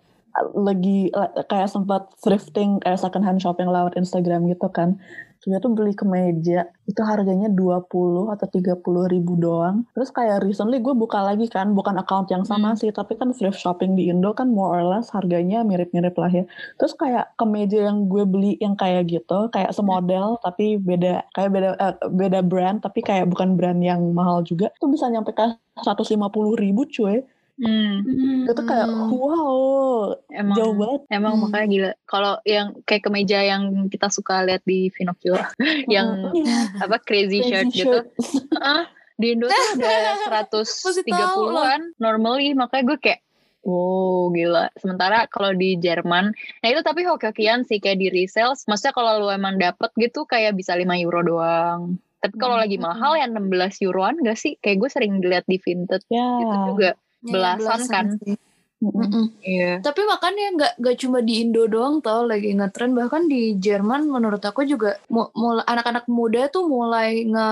[0.55, 1.09] lagi
[1.47, 4.99] kayak sempat thrifting kayak second hand shopping lewat Instagram gitu kan.
[5.45, 9.85] Gue tuh beli kemeja, itu harganya 20 atau 30 ribu doang.
[9.93, 12.79] Terus kayak recently gue buka lagi kan, bukan account yang sama Hmm.
[12.81, 16.49] sih, tapi kan thrift shopping di Indo kan more or less harganya mirip-mirip lah ya.
[16.81, 21.69] Terus kayak kemeja yang gue beli yang kayak gitu, kayak semodel tapi beda, kayak beda
[21.77, 25.45] eh, beda brand, tapi kayak bukan brand yang mahal juga, tuh bisa nyampe ke
[25.85, 27.21] 150 ribu cuy.
[27.55, 28.03] Hmm,
[28.43, 31.01] Itu kayak wow, emang jauh banget.
[31.07, 31.43] Emang Hmm.
[31.47, 31.91] makanya gila.
[32.03, 35.39] Kalau yang kayak kemeja yang kita suka lihat di Pinocchio,
[35.87, 36.83] yang Iya.
[36.83, 38.05] apa crazy, Crazy shirt gitu, shirt.
[38.51, 38.81] Heeh,
[39.15, 43.21] di Indo tuh tahu 130-an normally, makanya gue kayak
[43.65, 44.69] Wow, gila.
[44.77, 46.29] Sementara kalau di Jerman,
[46.61, 48.53] nah itu tapi hoki-hokian sih kayak di resale.
[48.53, 51.97] Maksudnya kalau lu emang dapet gitu kayak bisa 5 euro doang.
[52.21, 52.85] Tapi kalau lagi Hmm.
[52.85, 54.53] mahal ya 16 euroan gak sih?
[54.61, 56.21] Kayak gue sering dilihat di vintage Ya.
[56.45, 56.93] gitu juga.
[57.25, 58.05] Ya, Belasan kan?
[58.21, 58.37] sih.
[58.75, 59.01] Mm-mm.
[59.01, 59.25] Mm-mm.
[59.41, 59.79] Iya.
[59.79, 64.43] Tapi makanya nggak nggak cuma di Indo doang tau lagi ngetren bahkan di Jerman menurut
[64.43, 67.49] aku juga mu- mulai anak-anak muda tuh mulai nge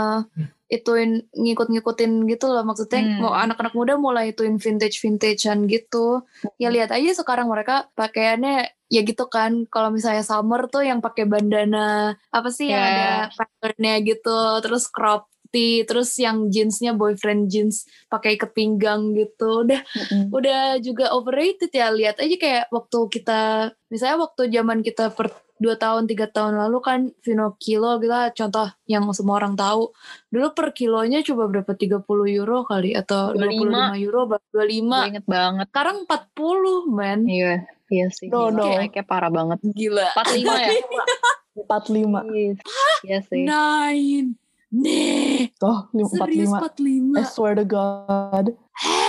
[0.68, 3.22] ituin ngikut-ngikutin gitu loh maksudnya Hmm.
[3.22, 6.26] mau anak-anak muda mulai ituin vintage vintagean gitu
[6.58, 11.26] ya lihat aja sekarang mereka pakaiannya ya gitu kan kalau misalnya summer tuh yang pakai
[11.26, 12.90] bandana apa sih yang Ya.
[12.90, 17.76] ada patternnya gitu terus crop tee terus yang jeansnya boyfriend jeans
[18.08, 20.34] pakai ikat pinggang gitu udah Mm-mm.
[20.34, 23.42] udah juga overrated ya lihat aja kayak waktu kita
[23.88, 28.68] misalnya waktu zaman kita per dua tahun tiga tahun lalu kan Vino kilo kita contoh
[28.84, 29.94] yang semua orang tahu
[30.28, 33.96] dulu per kilonya coba berapa 30 euro kali atau 25.
[33.96, 34.60] 25 euro ba- 25
[34.92, 35.68] Gue inget banget.
[35.70, 37.54] sekarang 40 men Iya.
[37.86, 38.26] Iya sih.
[38.26, 38.58] No, gila.
[38.58, 38.66] no.
[38.76, 39.60] Naiknya parah banget.
[39.70, 40.72] gila 45 ya?
[41.70, 42.34] 45.
[42.34, 42.58] Yes.
[43.04, 43.44] Iya sih.
[43.46, 44.28] nine
[44.76, 45.52] nih.
[45.60, 47.14] Oh, lim- serius 45.
[47.14, 48.58] I 45 swear to God.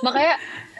[0.00, 0.34] Makanya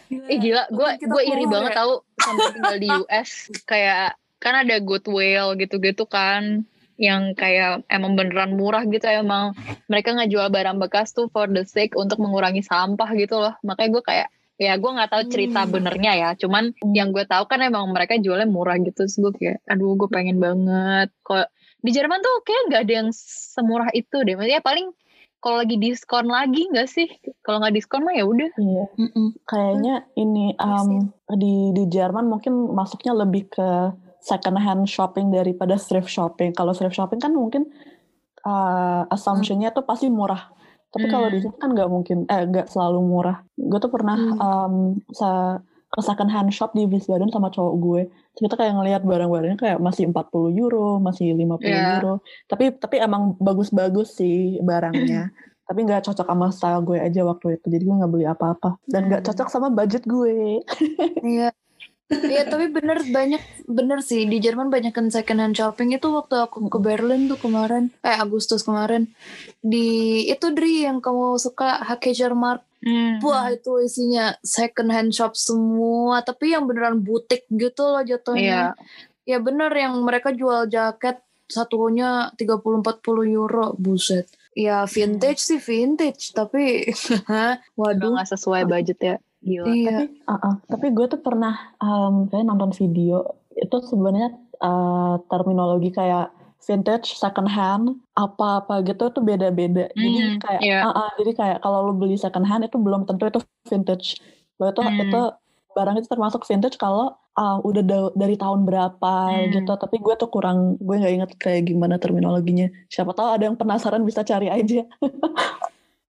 [0.09, 1.77] Ih gila, gue gue iri keluar banget ya.
[1.79, 3.31] tahu sampai tinggal di US
[3.62, 6.64] kayak kan ada Goodwill gitu-gitu kan
[6.97, 9.05] yang kayak emang beneran murah gitu.
[9.05, 9.53] Emang
[9.85, 13.53] mereka ngejual barang bekas tuh for the sake untuk mengurangi sampah gitu loh.
[13.61, 15.71] Makanya gue kayak ya gue nggak tahu cerita Hmm.
[15.77, 16.29] benernya ya.
[16.35, 19.05] Cuman yang gue tahu kan emang mereka jualnya murah gitu.
[19.05, 21.12] Terus gue kayak aduh gue pengen banget.
[21.21, 21.47] Kok
[21.79, 24.91] di Jerman tuh kayak nggak ada yang semurah itu deh maksudnya paling
[25.38, 27.07] kalau lagi diskon lagi nggak sih
[27.47, 28.85] kalau nggak diskon mah ya udah Iya.
[29.47, 36.11] Kayaknya ini um, di di Jerman mungkin masuknya lebih ke second hand shopping daripada thrift
[36.11, 36.51] shopping.
[36.51, 37.71] Kalau thrift shopping kan mungkin
[38.43, 40.51] uh, assumption-nya tuh pasti murah.
[40.91, 41.45] Tapi kalau di Hmm.
[41.47, 43.38] sini kan nggak mungkin, eh nggak selalu murah.
[43.55, 44.41] Gue tuh pernah Hmm.
[44.43, 44.75] um,
[45.88, 48.01] ke second hand shop di Wiesbaden sama cowok gue.
[48.37, 51.96] Terus kita kayak ngelihat barang-barangnya kayak masih 40 euro, masih 50 Iya.
[51.96, 52.14] euro.
[52.44, 55.33] Tapi tapi emang bagus-bagus sih barangnya.
[55.68, 57.66] tapi nggak cocok sama style gue aja waktu itu.
[57.68, 58.77] Jadi gue nggak beli apa-apa.
[58.85, 59.29] Dan nggak Hmm.
[59.33, 60.61] cocok sama budget gue.
[61.24, 61.53] Iya.
[62.09, 66.40] Iya tapi bener banyak bener sih di Jerman banyak kan second hand shopping itu waktu
[66.40, 69.12] aku ke Berlin tuh kemarin eh Agustus kemarin
[69.61, 71.85] di itu Dri yang kamu suka
[72.79, 78.17] Hakejermarkt wah itu isinya second hand shop semua tapi yang beneran butik gitu loh Iya.
[78.19, 78.61] jatuhnya
[79.29, 82.85] ya bener yang mereka jual jaket satunya 30-40
[83.33, 84.29] euro buset.
[84.57, 86.88] Ya vintage sih vintage tapi
[87.79, 88.17] waduh.
[88.17, 89.17] nggak sesuai budget ya.
[89.38, 89.67] Gila.
[89.71, 89.97] Iya.
[89.97, 90.55] Tapi, uh-uh.
[90.67, 97.49] tapi gue tuh pernah um, kayak nonton video itu sebenarnya uh, terminologi kayak vintage, second
[97.49, 99.88] hand, apa-apa gitu tuh beda-beda.
[99.94, 100.79] jadi Hmm, kayak, iya.
[100.85, 104.18] uh-uh, jadi kayak kalau lo beli second hand itu belum tentu itu vintage.
[104.59, 105.01] Lo itu Hmm.
[105.07, 105.21] itu
[105.73, 109.55] barang itu termasuk vintage kalau uh, udah da- dari tahun berapa Hmm.
[109.55, 109.73] gitu.
[109.79, 112.66] Tapi gue tuh kurang, gue nggak inget kayak gimana terminologinya.
[112.90, 114.83] Siapa tahu ada yang penasaran bisa cari aja.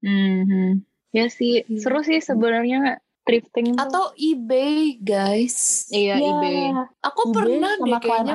[0.03, 0.83] Mhm.
[1.17, 1.81] Ya sih, Iya.
[1.81, 3.83] seru sih sebenarnya thrifting tuh.
[3.83, 6.59] atau eBay guys iya Ya, eBay.
[7.03, 8.35] aku eBay pernah sama deh kayaknya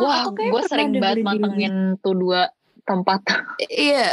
[0.00, 2.40] Wah, aku kayak gue pernah sering deh banget mantengin tuh dua
[2.82, 3.20] tempat.
[3.62, 4.08] Iya,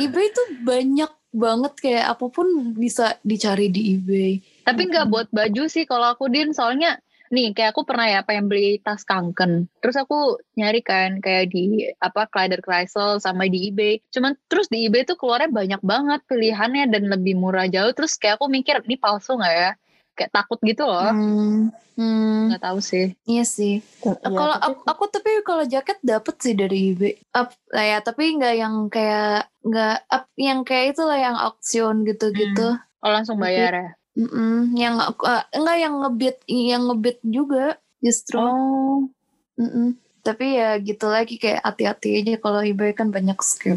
[0.00, 4.32] eBay tuh banyak banget kayak apa pun bisa dicari di eBay.
[4.64, 6.96] Tapi nggak buat baju sih kalau aku din, soalnya
[7.34, 9.66] nih kayak aku pernah ya pengen beli tas kanken.
[9.82, 13.98] Terus aku nyari kan kayak di apa Kleider Kreisel sama di eBay.
[14.14, 17.90] Cuman terus di eBay tuh keluarnya banyak banget pilihannya dan lebih murah jauh.
[17.90, 19.70] Terus kayak aku mikir ini palsu nggak ya?
[20.14, 21.10] Kayak takut gitu loh.
[21.10, 23.18] Hmm, hmm, Nggak tahu sih.
[23.26, 23.82] iya sih.
[23.82, 27.18] Iya, kalau aku, aku tapi kalau jaket dapet sih dari eBay.
[27.34, 32.78] Up, ya tapi nggak yang kayak nggak up yang kayak itu lah yang auksion gitu-gitu.
[33.02, 33.88] Oh langsung bayar ya?
[34.14, 38.38] Mm-mm, yang ah, enggak yang ngebit yang ngebit juga justru.
[38.38, 39.10] Oh.
[39.58, 39.98] Mm-mm.
[40.24, 43.76] Tapi ya gitu lagi kayak hati-hati aja kalau eBay kan banyak scam.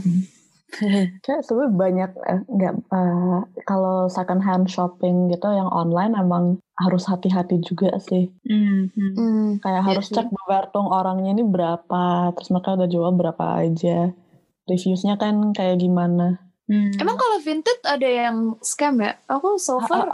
[1.23, 7.07] Kayak sebenarnya banyak eh, nggak eh, kalau second hand shopping gitu yang online emang harus
[7.07, 8.29] hati-hati juga sih.
[8.45, 9.11] Hmm, hmm.
[9.15, 9.47] Hmm.
[9.63, 14.11] Kayak Iya harus cek bewertung orangnya ini berapa, terus mereka udah jual berapa aja.
[14.67, 16.46] Reviewsnya kan kayak gimana.
[16.67, 16.91] Hmm.
[16.97, 19.15] Emang kalau vintage ada yang scam ya?
[19.25, 20.07] Aku so far.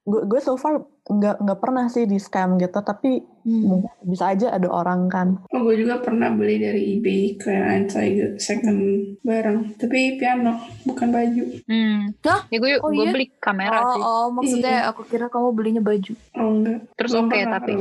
[0.00, 3.64] Gue gue so far nggak nggak pernah sih di scam gitu, tapi Hmm.
[3.66, 5.28] mungkin bisa aja ada orang kan.
[5.48, 8.80] Oh, gue juga pernah beli dari eBay Kleinanzeigen second
[9.20, 9.76] barang.
[9.76, 11.44] Tapi piano, bukan baju.
[11.64, 12.12] Hmm.
[12.22, 12.44] Hah?
[12.48, 13.12] Ya gue Oh, gue iya?
[13.12, 14.00] beli kamera Oh, sih.
[14.02, 16.12] oh, maksudnya aku kira kamu belinya baju.
[16.34, 16.80] Oh, enggak.
[16.94, 17.72] Terus oke pernah tapi.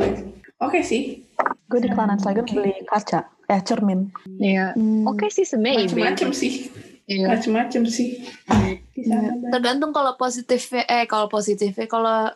[0.59, 1.23] Oke sih.
[1.65, 4.11] Gue di Klanan Saga beli kaca, eh cermin.
[4.33, 4.75] Iya.
[4.75, 5.05] Hmm.
[5.05, 6.03] Oke sih sebenarnya eBay.
[6.09, 6.53] Macem-macem sih.
[7.09, 7.25] Iya.
[7.25, 8.21] Macem-macem sih.
[8.93, 9.49] Di sana banyak.
[9.49, 12.29] Tergantung kalau positifnya, eh kalau positifnya, kalau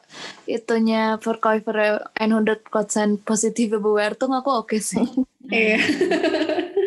[0.43, 2.73] itunya verkäufer 100%
[3.21, 5.05] positif bewertung aku oke sih.
[5.43, 5.75] Iya.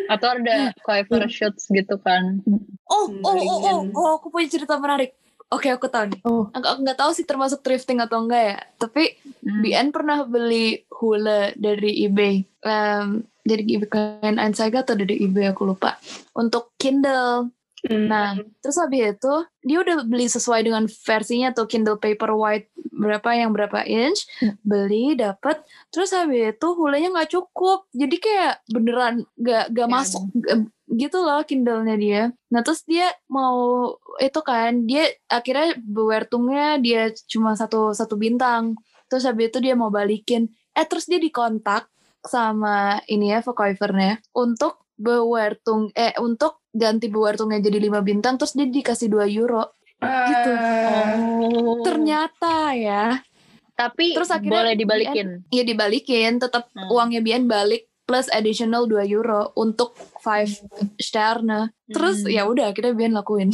[0.09, 2.41] Atau ada cover shoots gitu kan.
[2.89, 3.93] Oh, Hmm, oh, oh, oh, bagian.
[3.93, 5.13] oh, aku punya cerita menarik.
[5.47, 6.19] Oke, aku tahu nih.
[6.25, 6.49] Oh.
[6.51, 8.57] Aku aku nggak tahu sih termasuk thrifting atau enggak ya.
[8.75, 9.13] Tapi
[9.45, 9.61] Hmm.
[9.61, 12.43] BN pernah beli hula dari eBay.
[12.65, 13.07] Em,
[13.45, 15.95] jadi eBay kain Anzeiga atau dari eBay aku lupa.
[16.33, 17.53] Untuk Kindle.
[17.85, 18.09] Hmm.
[18.09, 23.53] Nah, terus habis itu dia udah beli sesuai dengan versinya tuh Kindle Paperwhite berapa yang
[23.53, 24.57] berapa inch, Hmm.
[24.65, 25.61] beli dapat.
[25.93, 31.21] Terus habis itu hulanya nggak cukup, jadi kayak beneran nggak nggak Ya, masuk g- gitu
[31.21, 32.23] loh Kindle-nya dia.
[32.49, 38.73] Nah terus dia mau itu kan dia akhirnya bewertungnya dia cuma satu satu bintang.
[39.07, 40.49] Terus habis itu dia mau balikin.
[40.73, 41.85] Eh terus dia dikontak
[42.25, 48.65] sama ini ya verkäufernya untuk bewertung eh untuk ganti bewertungnya jadi 5 bintang terus dia
[48.65, 49.73] dikasih 2 euro.
[49.97, 50.51] gitu.
[50.53, 51.81] Ah, Oh.
[51.81, 53.17] Ternyata ya,
[53.73, 55.27] Tapi Terus akhirnya boleh dibalikin.
[55.49, 56.89] ya dibalikin tetap Hmm.
[56.89, 60.49] uangnya Bian balik plus additional 2 euro untuk 5
[60.97, 61.73] sterne.
[61.87, 62.31] Terus Hmm.
[62.31, 63.53] ya udah kita Bian lakuin.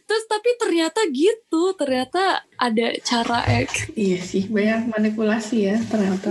[0.00, 2.22] Terus tapi ternyata gitu, ternyata
[2.54, 3.64] ada cara eh,
[3.94, 6.28] iya sih, banyak manipulasi ya ternyata.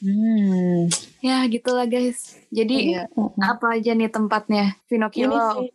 [0.00, 0.88] Hmm.
[1.20, 2.40] ya gitulah guys.
[2.48, 3.04] Jadi Iya.
[3.36, 4.80] apa aja nih tempatnya?
[4.88, 5.28] Pinocchio.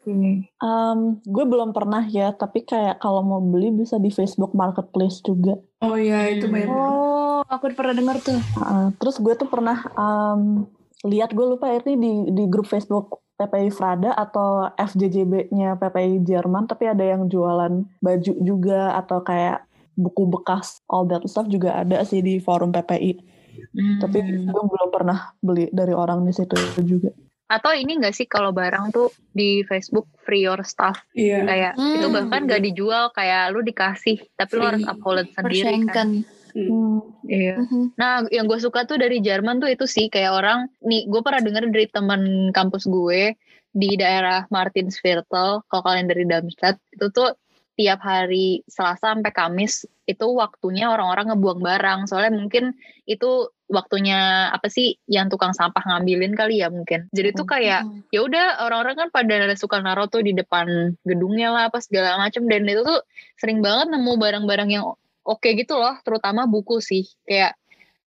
[0.09, 0.49] Ini.
[0.57, 5.61] Um, gue belum pernah ya, tapi kayak kalau mau beli bisa di Facebook Marketplace juga.
[5.85, 6.65] Oh iya, itu banyak.
[6.65, 8.41] Oh, aku pernah dengar tuh.
[8.57, 10.65] Uh, terus gue tuh pernah um,
[11.05, 16.89] lihat gue lupa ini di di grup Facebook PPI Frada atau FJJB-nya PPI Jerman, tapi
[16.89, 22.19] ada yang jualan baju juga atau kayak buku bekas all that stuff juga ada sih
[22.19, 23.35] di forum PPI.
[23.71, 23.99] Hmm.
[23.99, 27.11] Tapi gue belum pernah beli dari orang di situ juga.
[27.45, 31.45] Atau ini gak sih kalau barang tuh di Facebook free your stuff Iya.
[31.45, 31.95] kayak Hmm.
[32.01, 34.69] itu bahkan gak dijual kayak lu dikasih tapi lu Free.
[34.73, 35.69] harus upload sendiri kan.
[35.85, 36.09] Persenkan.
[36.55, 36.99] Hmm.
[37.27, 37.55] Iya.
[37.61, 37.99] Mhm.
[37.99, 41.43] Nah, yang gue suka tuh dari Jerman tuh itu sih kayak orang nih gue pernah
[41.43, 42.21] denger dari teman
[42.55, 43.35] kampus gue
[43.75, 47.35] di daerah Martinsviertel kalau kalian dari Darmstadt itu tuh
[47.75, 51.99] tiap hari Selasa sampai Kamis itu waktunya orang-orang ngebuang barang.
[52.07, 57.09] Soalnya mungkin itu waktunya apa sih yang tukang sampah ngambilin kali ya mungkin.
[57.11, 57.99] Jadi tuh kayak Mhm.
[58.13, 62.45] ya udah orang-orang kan pada suka naruh tuh di depan gedungnya lah apa segala macem.
[62.47, 63.01] Dan itu tuh
[63.41, 64.85] sering banget nemu barang-barang yang
[65.25, 67.03] oke gitu loh terutama buku sih.
[67.25, 67.57] Kayak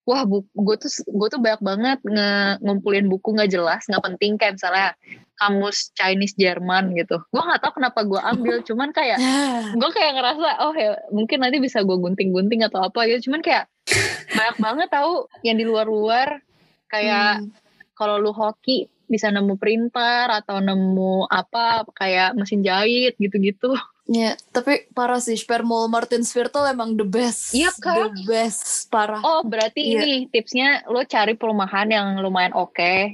[0.09, 4.57] wah gue tuh gue tuh banyak banget nge- ngumpulin buku nggak jelas nggak penting kayak
[4.57, 4.97] misalnya
[5.37, 9.68] kamus Chinese Jerman gitu gue nggak tahu kenapa gue ambil cuman kayak Ya.
[9.71, 13.68] gue kayak ngerasa oh ya mungkin nanti bisa gue gunting-gunting atau apa gitu cuman kayak
[14.33, 16.40] banyak banget tahu yang di luar-luar
[16.87, 17.53] kayak Hmm.
[17.92, 23.73] kalau lu hoki bisa nemu printer atau nemu apa kayak mesin jahit gitu-gitu
[24.09, 27.53] Ya, tapi parah sih Spermol Martinsviertel emang the best.
[27.53, 28.09] Iya kan?
[28.09, 29.21] The best, parah.
[29.21, 30.01] oh berarti Iya.
[30.01, 32.73] ini tipsnya lu cari perumahan yang lumayan oke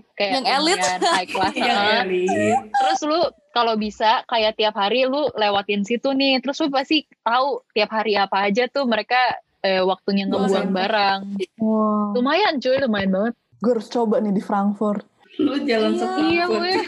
[0.08, 0.78] kayak Yang elit.
[1.02, 2.00] high class Iya, heeh.
[2.06, 2.58] elit.
[2.70, 7.66] terus lu kalau bisa kayak tiap hari lu lewatin situ nih terus lu pasti tahu
[7.70, 9.18] tiap hari apa aja tuh mereka
[9.60, 10.78] eh, waktunya Buang ngebuang sampah.
[10.78, 11.20] barang
[11.58, 12.14] Wow.
[12.14, 15.02] lumayan cuy lumayan banget Gue harus coba nih di Frankfurt.
[15.36, 15.98] Lu jalan Iya.
[15.98, 16.28] sepuluh.
[16.28, 16.80] iya gue Iya.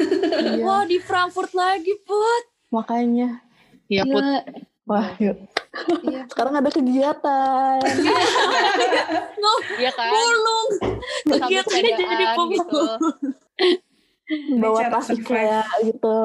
[0.61, 2.45] Wah, di Frankfurt lagi, Put.
[2.69, 3.43] Makanya.
[3.87, 4.41] Ya put Gila.
[4.87, 5.35] Wah, yuk.
[6.07, 6.23] Iya.
[6.31, 7.79] Sekarang ada kegiatan.
[9.77, 10.71] Iya kan Pulung.
[11.29, 12.51] Sambut Kegiatannya jadi pulung.
[12.55, 12.83] gitu.
[14.63, 15.23] Bawa cara tas survive.
[15.23, 16.19] IKEA gitu.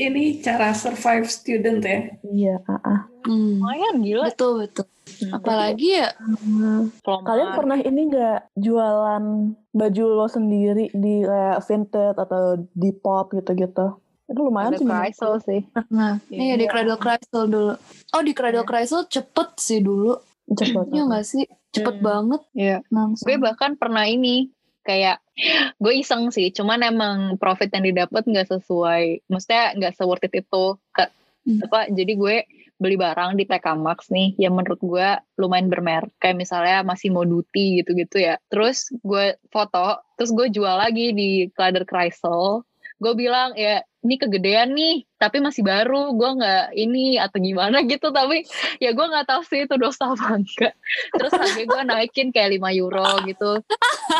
[0.00, 1.98] Ini cara survive student ya.
[2.24, 3.00] Iya, ah, ah.
[3.26, 3.58] Hmm.
[3.60, 4.86] lumayan gila Betul, betul.
[5.34, 6.88] Apalagi ya, Hmm.
[7.04, 9.24] Kalian pernah ini nggak jualan
[9.70, 13.98] baju lo sendiri di kayak vintage atau di pop gitu-gitu?
[14.26, 14.82] Itu lumayan sih.
[14.82, 16.68] Chrysler sih nah, iya di Iya.
[16.68, 17.74] Cradle Chrysler dulu.
[18.10, 20.18] Oh, di Cradle Chrysler cepet sih dulu.
[20.48, 20.84] Cepet.
[20.88, 21.44] Iya nggak sih?
[21.70, 22.04] Cepet Hmm.
[22.04, 22.76] banget Iya.
[22.88, 23.24] langsung.
[23.24, 24.50] gue bahkan pernah ini
[24.82, 25.18] kayak
[25.76, 30.64] gue iseng sih cuman emang profit yang didapat nggak sesuai maksudnya nggak se-worth it itu
[30.90, 31.04] ke
[31.42, 31.62] Hmm.
[31.62, 32.36] apa jadi gue
[32.76, 37.22] beli barang di TK Maxx nih yang menurut gue lumayan bermerek kayak misalnya masih mau
[37.22, 42.66] duty gitu-gitu ya terus gue foto terus gue jual lagi di Kleider Kreisel
[42.96, 48.08] gue bilang ya ini kegedean nih tapi masih baru gue nggak ini atau gimana gitu
[48.08, 48.46] tapi
[48.78, 50.72] ya gue nggak tahu sih itu dosa apa enggak
[51.12, 53.50] terus harga gue naikin kayak 5 euro gitu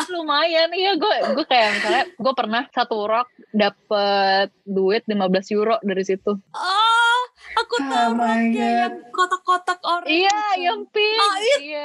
[0.09, 5.23] lumayan iya gue gue kayak misalnya gue pernah satu rok dapet duit 15
[5.55, 7.21] euro dari situ Oh,
[7.55, 8.53] aku Oh tahu God.
[8.53, 10.05] yang kotak-kotak orang.
[10.05, 11.83] iya yang pink Oh, iya.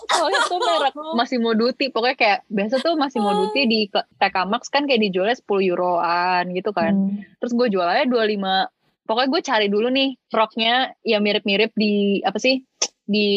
[0.00, 0.14] Itu.
[0.16, 4.36] soalnya tuh merek masih mau duty pokoknya kayak biasa tuh masih mau duty di TK
[4.48, 6.92] Maxx kan kayak dijualnya 10 euroan gitu kan.
[6.96, 7.22] Hmm.
[7.38, 12.38] terus gue jual aja 25 pokoknya gue cari dulu nih roknya yang mirip-mirip di apa
[12.38, 12.62] sih
[13.10, 13.28] di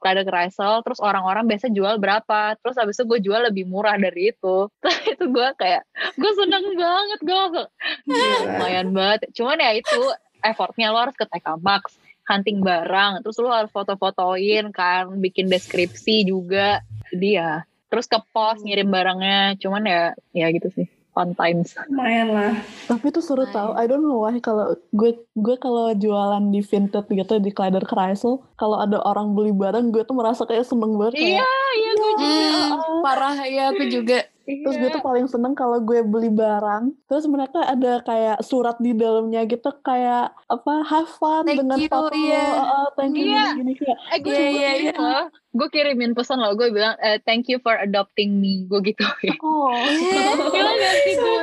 [0.00, 2.56] Kleider Kreisel terus orang-orang biasa jual berapa.
[2.56, 4.72] Terus habis itu gue jual lebih murah dari itu.
[4.80, 5.84] Terus itu gue kayak
[6.16, 7.68] gue seneng banget gue langsung
[8.08, 9.28] lumayan banget.
[9.36, 10.00] Cuman ya itu
[10.40, 16.24] effortnya lo harus ke TK Maxx hunting barang terus lo harus foto-fotoin kan bikin deskripsi
[16.24, 16.80] juga
[17.12, 17.52] jadi ya
[17.88, 20.02] terus ke pos ngirim barangnya cuman ya
[20.34, 22.52] ya gitu sih fun times Lumayan lah.
[22.90, 23.54] Tapi itu seru Lumayan.
[23.54, 23.70] tau.
[23.78, 28.42] I don't know why kalau gue gue kalau jualan di Vinted gitu di Kleider Kreisel,
[28.58, 31.14] kalau ada orang beli barang gue tuh merasa kayak seneng banget.
[31.14, 32.42] iya kayak, iya gue juga
[32.74, 34.26] Hmm, parah ya aku juga.
[34.44, 34.94] Terus gue Iya.
[34.94, 39.72] tuh paling seneng kalau gue beli barang, terus mereka ada kayak surat di dalamnya gitu
[39.80, 42.44] kayak apa have fun Thank dengan you, foto iya.
[42.44, 43.56] lo, uh, thank you Iya.
[43.56, 45.26] gini, gini Eh gue Iya, iya, kirim loh.
[45.50, 46.52] Gue kirimin pesan loh.
[46.52, 48.68] Gue bilang eh, thank you for adopting me.
[48.68, 49.00] Gue gitu.
[49.40, 49.72] oh
[50.52, 51.40] Gila gak sih gue?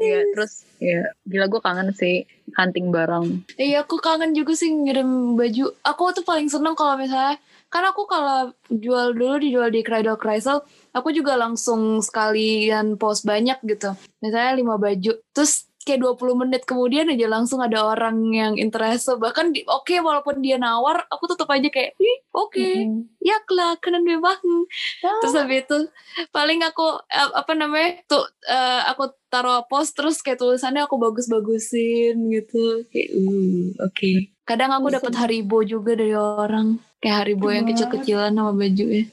[0.00, 2.24] Iya terus ya gila gue kangen sih
[2.54, 3.44] hunting barang.
[3.54, 5.74] Iya aku kangen juga sih ngirim baju.
[5.84, 7.36] Aku tuh paling seneng kalau misalnya
[7.70, 10.58] kan aku kalau jual dulu dijual di Cradle Chrysler,
[10.90, 13.94] aku juga langsung sekalian post banyak gitu.
[14.18, 15.12] Misalnya 5 baju.
[15.30, 19.08] Terus kayak 20 menit kemudian aja langsung ada orang yang interest.
[19.16, 22.68] Bahkan oke walaupun dia nawar, aku tetap aja kayak, "Ih, oke.
[23.22, 24.40] Ya lah, kenen bebas.
[25.00, 25.78] Terus habis itu
[26.34, 28.02] paling aku eh, apa namanya?
[28.10, 32.84] Tuh eh, aku taruh post terus kayak tulisannya aku bagus-bagusin gitu.
[32.90, 34.10] Kayak uh, oke.
[34.50, 36.82] Kadang aku dapat haribo juga dari orang.
[36.98, 39.04] Kayak haribo yang kecil-kecilan sama baju ya.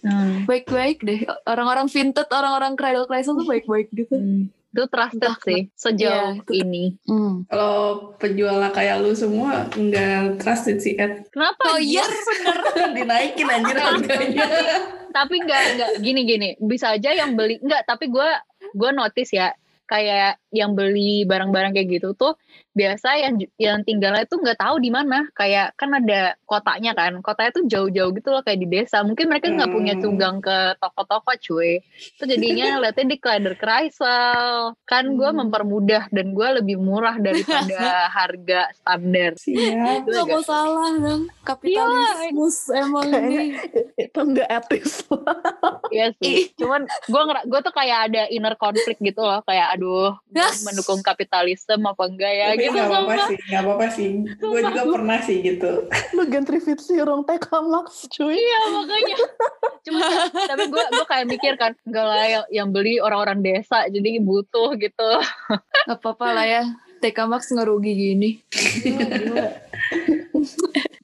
[0.44, 1.20] Baik-baik deh.
[1.46, 4.18] Orang-orang vintage, orang-orang cradle chrysler tuh baik-baik gitu.
[4.18, 4.50] Hmm.
[4.68, 6.84] Itu trusted Entah sih sejauh Iya, itu- ini.
[7.06, 7.46] Hmm.
[7.48, 7.74] Kalau
[8.18, 11.30] penjual kayak lu semua nggak trusted sih Ed.
[11.30, 11.62] Kenapa?
[11.70, 12.58] Oh iya bener.
[12.98, 14.46] Dinaikin anjir harganya.
[15.08, 18.28] tapi nggak nggak gini gini bisa aja yang beli nggak tapi gue
[18.78, 19.50] gue notice ya
[19.90, 22.38] kayak yang beli barang-barang kayak gitu tuh
[22.72, 27.52] biasa yang yang tinggalnya tuh nggak tahu di mana kayak kan ada kotanya kan kotanya
[27.52, 30.04] tuh jauh-jauh gitu loh kayak di desa mungkin mereka nggak punya Hmm.
[30.06, 35.42] tunggang ke toko-toko cuy itu jadinya liatnya di Kleider Kreisel kan gue Hmm.
[35.42, 37.82] mempermudah dan gue lebih murah daripada
[38.18, 40.06] harga standar Siap.
[40.06, 41.24] Gak mau salah dong.
[41.42, 43.52] Kapitalismus emang Kayaknya nih.
[44.06, 44.92] itu nggak etis
[45.88, 46.52] Iya sih.
[46.54, 49.40] Cuman gue gue tuh kayak ada inner conflict gitu loh.
[49.44, 50.14] Kayak aduh,
[50.64, 52.74] mendukung kapitalisme apa enggak ya Tapi gitu.
[52.74, 54.10] nggak apa-apa sih, nggak apa-apa sih.
[54.40, 55.72] Gue juga pernah sih gitu.
[56.16, 59.18] lu gentrifikasi orang TK Max cuy Iya makanya.
[59.84, 60.00] Cuma
[60.34, 64.76] tapi gue gue kayak mikir kan, enggak lah yang, yang beli orang-orang desa jadi butuh
[64.80, 65.10] gitu.
[65.88, 66.64] Gak apa-apa lah ya.
[66.98, 68.32] TK Max ngerugi gini.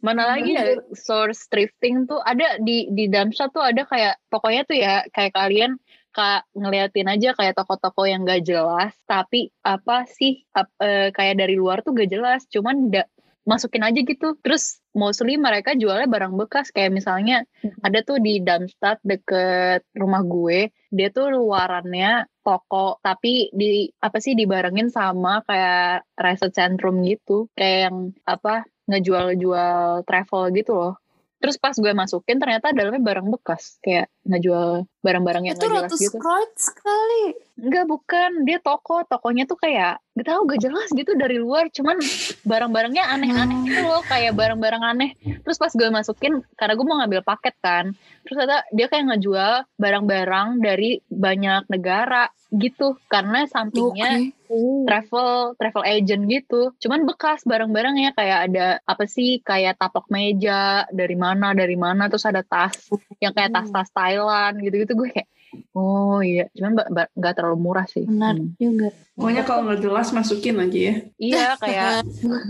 [0.04, 4.78] Mana lagi ya source thrifting tuh ada di di Damsha tuh ada kayak pokoknya tuh
[4.78, 5.80] ya kayak kalian
[6.14, 8.94] kak ngeliatin aja kayak toko-toko yang gak jelas.
[9.10, 12.46] Tapi apa sih ap- eh, kayak dari luar tuh gak jelas.
[12.48, 13.10] Cuman da-
[13.44, 14.40] masukin aja gitu.
[14.40, 16.72] Terus mostly mereka jualnya barang bekas.
[16.72, 17.44] Kayak misalnya
[17.84, 23.02] ada tuh di Darmstadt deket rumah gue dia tuh luarannya toko.
[23.02, 27.50] Tapi di apa sih dibarengin sama kayak reset centrum gitu.
[27.58, 30.94] Kayak yang apa ngejual-jual travel gitu loh.
[31.44, 35.84] Terus pas gue masukin ternyata dalamnya barang bekas, kayak ngejual barang-barang yang Itu gak jelas
[35.92, 36.16] ratus gitu.
[36.16, 37.36] crowd sekali.
[37.60, 38.48] Enggak, bukan.
[38.48, 42.00] Dia toko, tokonya tuh kayak gak tahu gak jelas gitu dari luar, cuman
[42.48, 45.12] barang-barangnya aneh-aneh gitu loh, kayak barang-barang aneh.
[45.44, 47.92] Terus pas gue masukin, karena gue mau ngambil paket kan,
[48.24, 54.86] terus ternyata dia kayak ngejual barang-barang dari banyak negara gitu, karena sampingnya Oke.
[54.86, 56.72] travel travel agent gitu.
[56.78, 62.24] Cuman bekas barang-barangnya kayak ada apa sih kayak taplok meja dari mana dari mana terus
[62.24, 62.78] ada tas
[63.18, 63.58] yang kayak Hmm.
[63.66, 64.13] tas-tas Thailand
[64.62, 65.30] gitu-gitu gue kayak
[65.78, 66.82] oh iya cuman
[67.14, 68.06] nggak terlalu murah sih.
[68.10, 68.58] Benar Hmm.
[68.58, 68.90] juga.
[69.14, 70.96] Pokoknya kalau nggak jelas masukin aja ya.
[71.22, 71.92] Iya kayak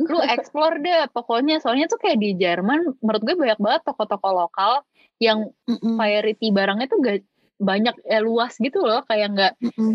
[0.07, 4.87] lu explore deh pokoknya soalnya tuh kayak di Jerman menurut gue banyak banget toko-toko lokal
[5.19, 5.51] yang
[5.99, 7.23] variety barangnya tuh gak
[7.63, 9.53] banyak eh, luas gitu loh kayak nggak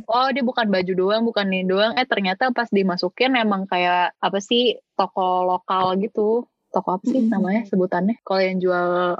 [0.09, 4.39] oh dia bukan baju doang bukan ini doang eh ternyata pas dimasukin emang kayak apa
[4.41, 9.17] sih toko lokal gitu toko apa sih namanya sebutannya kalau yang jual.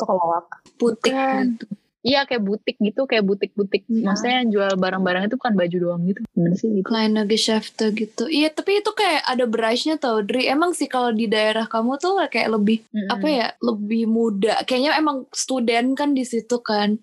[0.77, 1.61] Putik Bukan.
[1.61, 1.67] gitu.
[2.01, 4.05] Iya kayak butik gitu kayak butik-butik Iya.
[4.05, 8.25] maksudnya yang jual barang-barang itu bukan baju doang gitu gimana sih gitu Kleine Geschäfte gitu.
[8.29, 10.47] Iya, tapi itu kayak ada bereich-nya tau, Dri.
[10.47, 13.09] Emang sih kalau di daerah kamu tuh kayak lebih Mm-mm.
[13.11, 16.99] apa ya lebih muda kayaknya emang student kan di situ kan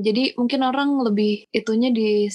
[0.00, 2.28] jadi mungkin orang lebih itunya di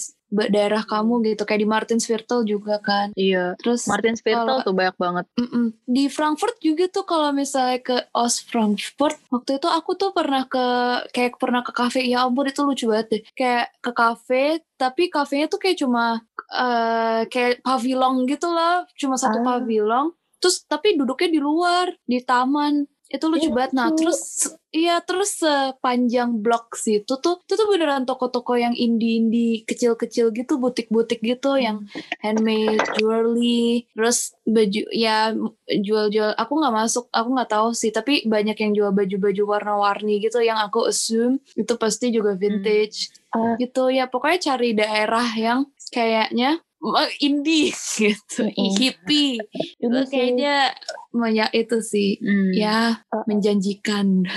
[0.50, 1.44] daerah kamu gitu.
[1.44, 3.14] Kayak di Martinsviertel juga kan.
[3.14, 3.54] Iya.
[3.62, 5.26] Terus Martin Kalau- Spittle tuh banyak banget.
[5.38, 5.66] Mm-mm.
[5.84, 10.66] di Frankfurt juga tuh kalau misalnya ke Ost Frankfurt waktu itu aku tuh pernah ke
[11.10, 12.02] kayak pernah ke kafe.
[12.04, 13.22] Ya ampun itu lucu banget deh.
[13.34, 16.20] Kayak ke kafe tapi kafenya tuh kayak cuma
[16.50, 19.58] eh kayak pavilion gitu loh cuma satu Ah.
[19.58, 20.12] pavilion.
[20.38, 22.84] Terus tapi duduknya di luar di taman
[23.14, 23.72] itu lucu Iya, banget.
[23.78, 24.22] Nah terus
[24.74, 31.22] iya terus sepanjang blok situ tuh itu tuh beneran toko-toko yang indie-indie kecil-kecil gitu butik-butik
[31.22, 31.86] gitu yang
[32.26, 35.30] handmade jewelry terus baju ya
[35.70, 40.42] jual-jual aku nggak masuk aku nggak tahu sih tapi banyak yang jual baju-baju warna-warni gitu
[40.42, 43.58] yang aku assume itu pasti juga vintage Ah.
[43.58, 43.90] gitu.
[43.90, 46.62] Ya pokoknya cari daerah yang kayaknya
[47.18, 48.76] indie gitu Mm-mm.
[48.76, 49.40] hippie
[49.80, 50.76] itu kayaknya
[51.10, 52.52] banyak itu sih Hmm.
[52.52, 54.28] ya uh, menjanjikan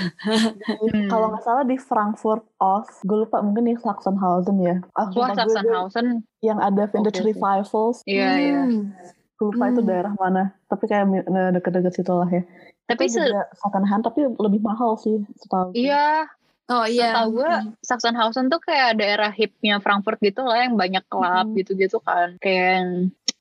[0.79, 4.79] di- kalau nggak salah di Frankfurt Ost, gue lupa mungkin di Sachsenhausen ya.
[4.93, 7.27] Ah, Wah, Sachsenhausen yang ada vintage sih.
[7.27, 8.93] revivals, iya iya Hmm.
[9.33, 9.89] gue lupa itu Hmm.
[9.89, 10.43] daerah mana.
[10.65, 11.05] Tapi kayak
[11.53, 12.43] deket-deket situ lah ya.
[12.87, 16.23] tapi itu se juga second hand tapi lebih mahal sih setahu iya
[16.67, 17.51] oh iya Setahu gue
[17.83, 21.55] Sachsenhausen tuh kayak daerah hipnya Frankfurt gitu lah yang banyak klub Mm.
[21.63, 22.35] gitu-gitu kan.
[22.43, 22.89] Kayak yang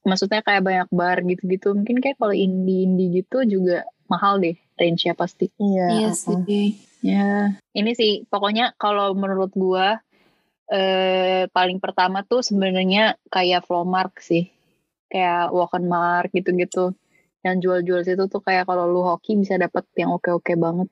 [0.06, 1.74] maksudnya kayak banyak bar gitu-gitu.
[1.74, 5.50] Mungkin kayak kalau indie-indie gitu juga mahal deh range-nya pasti.
[5.58, 5.86] Iya.
[5.90, 7.54] iya sih Ya.
[7.74, 10.00] Ini sih pokoknya kalau menurut gua
[10.66, 14.50] eh paling pertama tuh sebenarnya kayak Flowmark sih.
[15.06, 16.94] Kayak Walkenmark gitu-gitu.
[17.46, 20.90] Yang jual-jual situ tuh kayak kalau lu hoki bisa dapet yang oke-oke banget.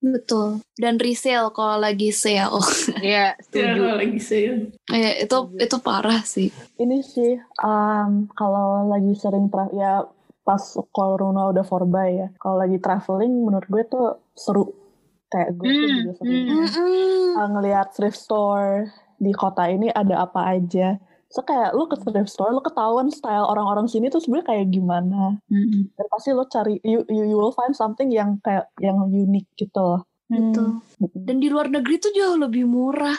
[0.00, 2.62] Betul dan resale kalau lagi sale
[3.00, 3.82] Iya, Ya, setuju.
[3.94, 4.70] lagi sale.
[4.88, 10.06] ya itu itu parah sih Ini sih um, kalau lagi sering tra ya
[10.42, 12.28] pas corona udah forby ya.
[12.34, 14.72] Kalau lagi traveling menurut gue tuh seru.
[15.28, 17.36] Kayak gue tuh Hmm, juga sering hmm.
[17.36, 20.96] Uh, ngelihat thrift store di kota ini ada apa aja.
[21.28, 25.36] So kayak lu ke thrift store, lu ketahuan style orang-orang sini tuh sebenarnya kayak gimana.
[25.52, 25.92] Mm-mm.
[25.92, 29.76] Dan pasti lu cari you, you, you will find something yang kayak yang unik gitu
[29.76, 30.02] loh.
[30.28, 30.84] betul
[31.24, 33.16] dan di luar negeri tuh jauh lebih murah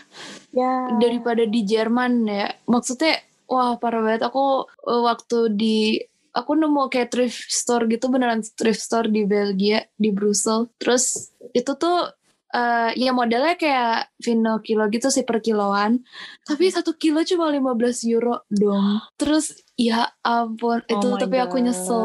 [0.54, 0.94] Ya.
[1.02, 3.18] daripada di Jerman ya maksudnya
[3.50, 5.98] wah parah banget aku eh, waktu di
[6.30, 11.74] aku nemu kayak thrift store gitu beneran thrift store di Belgia di Brussel terus itu
[11.74, 12.14] tuh
[12.50, 16.02] eh ya modelnya kayak Vino kilo gitu sih per kiloan.
[16.48, 19.02] Tapi satu kilo cuma 15 euro dong.
[19.20, 21.66] Terus ya ampun Oh itu tapi aku God.
[21.70, 22.04] nyesel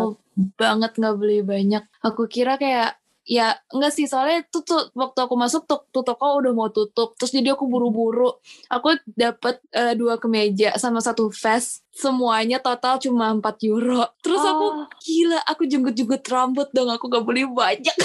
[0.61, 1.85] banget nggak beli banyak.
[2.05, 4.63] Aku kira kayak ya enggak sih soalnya tuh
[4.93, 8.37] waktu aku masuk tuh, tuh toko udah mau tutup terus jadi aku buru-buru.
[8.69, 14.03] Aku dapat eh, dua kemeja sama satu vest semuanya total cuma 4 euro.
[14.21, 14.87] Terus aku Oh.
[14.99, 17.95] gila aku jenggut-jenggut rambut dong aku gak beli banyak.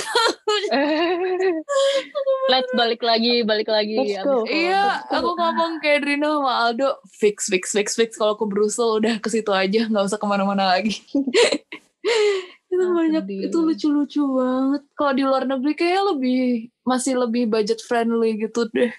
[2.53, 3.97] Let's balik lagi, balik lagi.
[3.97, 9.01] Let's iya aku ngomong kayak Drina sama Aldo fix fix fix fix kalau aku Brussel
[9.01, 11.01] udah ke situ aja nggak usah ke mana-mana lagi
[12.69, 13.39] itu Ah, banyak sedih.
[13.45, 16.41] itu lucu-lucu banget kalau di luar negeri kayak lebih
[16.83, 18.93] masih lebih budget friendly gitu deh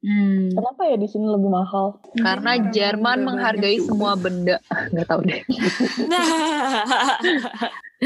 [0.00, 0.50] Hmm.
[0.50, 2.00] Kenapa ya di sini lebih mahal?
[2.16, 3.86] Karena Orang Jerman udah menghargai juga.
[3.86, 4.56] semua benda.
[4.90, 5.40] Nggak tahu deh.
[6.02, 7.14] nah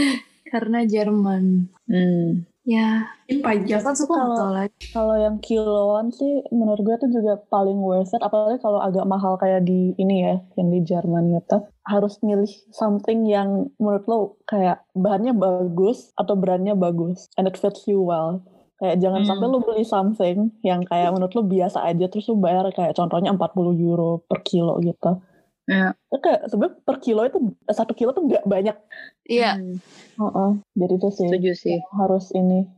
[0.53, 1.45] karena Jerman
[1.85, 2.45] Hmm.
[2.65, 3.81] Ya Ini pajak.
[3.81, 8.21] kan suka kalau- Kalau yang kiloan sih menurut gue tuh juga paling worth it.
[8.21, 11.57] Apalagi kalau agak mahal kayak di ini ya, yang di Jerman gitu.
[11.83, 17.29] Harus milih something yang menurut lo kayak bahannya bagus atau brandnya bagus.
[17.37, 18.45] And it fits you well.
[18.75, 19.29] Kayak jangan Hmm.
[19.31, 23.31] sampai lo beli something yang kayak menurut lo biasa aja terus lo bayar kayak contohnya
[23.31, 25.21] 40 euro per kilo gitu.
[25.65, 25.97] Ya.
[26.13, 27.39] Kayak sebenarnya per kilo itu
[27.73, 28.77] satu kilo tuh nggak banyak.
[29.25, 29.81] iya Hmm.
[30.21, 30.51] Heeh.
[30.77, 31.79] Jadi itu sih Setuju sih.
[31.97, 32.69] harus ini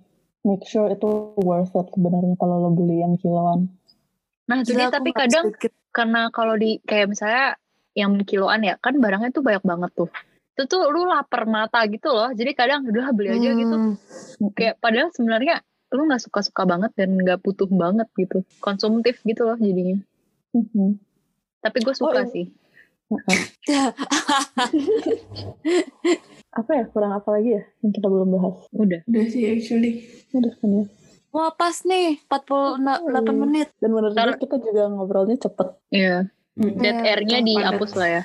[0.47, 3.66] make sure itu worth it sebenarnya kalau lo beli yang kiloan.
[4.47, 5.74] Nah, jadi tapi kadang sedikit.
[5.91, 7.59] karena kalau di kayak misalnya
[7.99, 10.07] yang kiloan ya, kan barangnya tuh banyak banget tuh.
[10.55, 12.30] Itu tuh lu lapar mata gitu loh.
[12.30, 13.74] Jadi kadang udah beli aja gitu.
[13.74, 13.95] Hmm.
[14.55, 18.47] Kayak padahal sebenarnya lu nggak suka-suka banget dan nggak butuh banget gitu.
[18.62, 19.99] Konsumtif gitu loh jadinya.
[20.55, 21.03] Mhm.
[21.59, 22.47] Tapi gue suka Oh, sih.
[26.57, 29.01] apa ya kurang apa lagi ya yang kita belum bahas Udah.
[29.05, 29.93] Udah sih actually.
[30.33, 30.85] udah kan ya
[31.31, 33.37] Wah pas nih 48 Hmm.
[33.37, 33.69] menit.
[33.77, 35.69] Dan menurut gue kita juga ngobrolnya cepet.
[35.93, 36.33] Iya.
[36.57, 36.81] Mm.
[36.81, 37.49] Dead Iya, air-nya padat.
[37.53, 38.23] dihapus lah ya.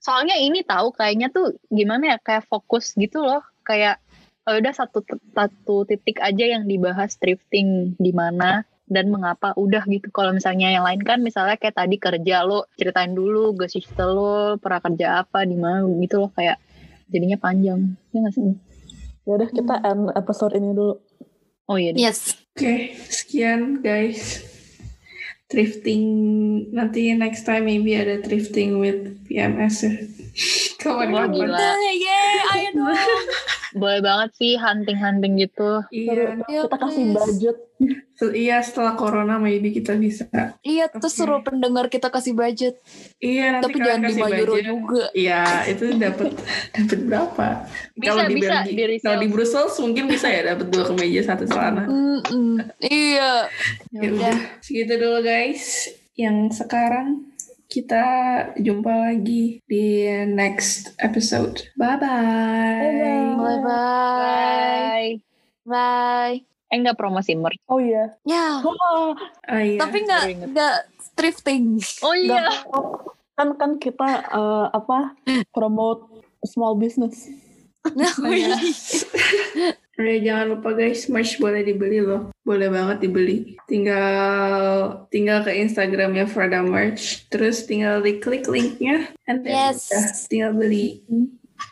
[0.00, 3.44] Soalnya ini tahu kayaknya tuh gimana ya kayak fokus gitu loh.
[3.60, 4.00] Kayak
[4.48, 10.08] oh udah satu satu titik aja yang dibahas thrifting di mana dan mengapa udah gitu.
[10.14, 14.80] Kalau misalnya yang lain kan misalnya kayak tadi kerja lo ceritain dulu gosip lo pernah
[14.82, 16.58] kerja apa di mana gitu loh kayak
[17.10, 17.98] jadinya panjang.
[18.14, 18.54] Ya nggak sih?
[19.26, 20.94] Ya udah kita end episode ini dulu.
[21.66, 21.90] Oh iya.
[21.90, 21.98] deh.
[21.98, 22.38] Yes.
[22.54, 24.46] Oke, sekian guys.
[25.46, 26.02] Thrifting
[26.74, 29.94] nanti next time maybe ada thrifting with PMS ya.
[30.82, 31.58] Kawan gila.
[31.58, 32.94] Yeay, ayo dong.
[33.80, 35.82] Boleh banget sih hunting-hunting gitu.
[35.90, 37.56] Iya, kita kasih budget.
[38.32, 40.24] Iya setelah corona maybe kita bisa.
[40.64, 42.80] Iya, terus suruh pendengar kita kasih budget.
[43.20, 44.64] Iya nanti Tapi jangan kasih 5 euro budget.
[44.64, 45.04] juga.
[45.12, 46.28] Iya itu dapat
[46.76, 47.46] dapat berapa?
[47.92, 49.04] Bisa, Kalau di bisa, resell.
[49.04, 51.84] kalau di Brussels mungkin bisa ya dapat dua kemeja satu celana.
[51.84, 52.56] Mm-mm.
[52.80, 53.32] Iya.
[53.92, 54.36] Ya Ya udah udah.
[54.64, 55.64] segitu dulu guys.
[56.16, 57.28] Yang sekarang
[57.66, 58.06] kita
[58.56, 61.68] jumpa lagi di next episode.
[61.76, 63.36] Bye bye.
[63.36, 63.60] Bye bye.
[63.60, 65.10] Bye.
[65.66, 66.55] Bye.
[66.66, 67.62] Eh nggak promosi merch.
[67.66, 68.10] Oh iya.
[68.22, 69.14] Ya, Oh
[69.52, 69.78] iya.
[69.78, 70.48] tapi nggak baru inget.
[70.50, 70.76] nggak
[71.14, 71.78] thrifting.
[72.00, 72.50] Oh iya.
[72.64, 73.14] Apa-apa.
[73.32, 75.14] Kan kan kita eh, apa
[75.50, 76.08] promote
[76.42, 77.28] small business.
[77.86, 78.58] Nah, Oh, iya.
[79.94, 82.34] Udah jangan lupa guys, merch boleh dibeli loh.
[82.42, 83.54] Boleh banget dibeli.
[83.64, 84.26] Tinggal
[85.08, 89.86] tinggal ke Instagramnya Frada Merch, terus tinggal diklik linknya, and then Yes.
[89.88, 91.00] udah, tinggal beli.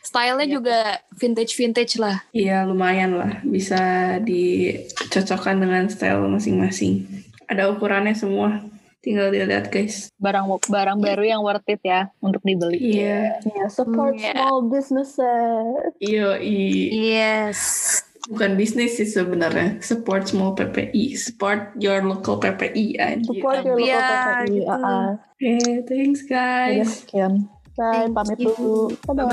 [0.02, 0.78] Stylenya juga
[1.12, 2.22] vintage-vintage lah.
[2.30, 3.80] Iya lumayan lah, bisa
[4.20, 7.04] dicocokkan dengan style masing-masing.
[7.44, 8.62] Ada ukurannya semua,
[9.00, 10.08] tinggal dilihat guys.
[10.16, 12.78] Barang barang baru yang worth it ya untuk dibeli.
[12.78, 14.32] Iya, Ya, support Hmm, yeah.
[14.38, 15.92] small businesses.
[15.98, 16.40] iya,
[16.88, 17.60] Yes.
[18.24, 19.76] bukan bisnis sih sebenarnya.
[19.80, 23.20] Support small PPI, support your local PPI aja.
[23.20, 24.46] Support your local Iya, PPI.
[24.48, 24.64] gitu.
[24.64, 25.08] Ah, ah.
[25.34, 25.52] Oke,
[25.84, 26.48] thanks Ya udah,
[26.80, 26.90] guys.
[27.04, 27.32] sekian.
[27.74, 28.54] Bye, pamit you.
[28.54, 28.94] dulu.
[29.02, 29.26] Bye-bye.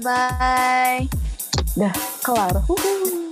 [0.00, 1.04] Bye.
[1.76, 1.92] Dah,
[2.24, 2.64] kelar.
[2.64, 3.29] Huhu.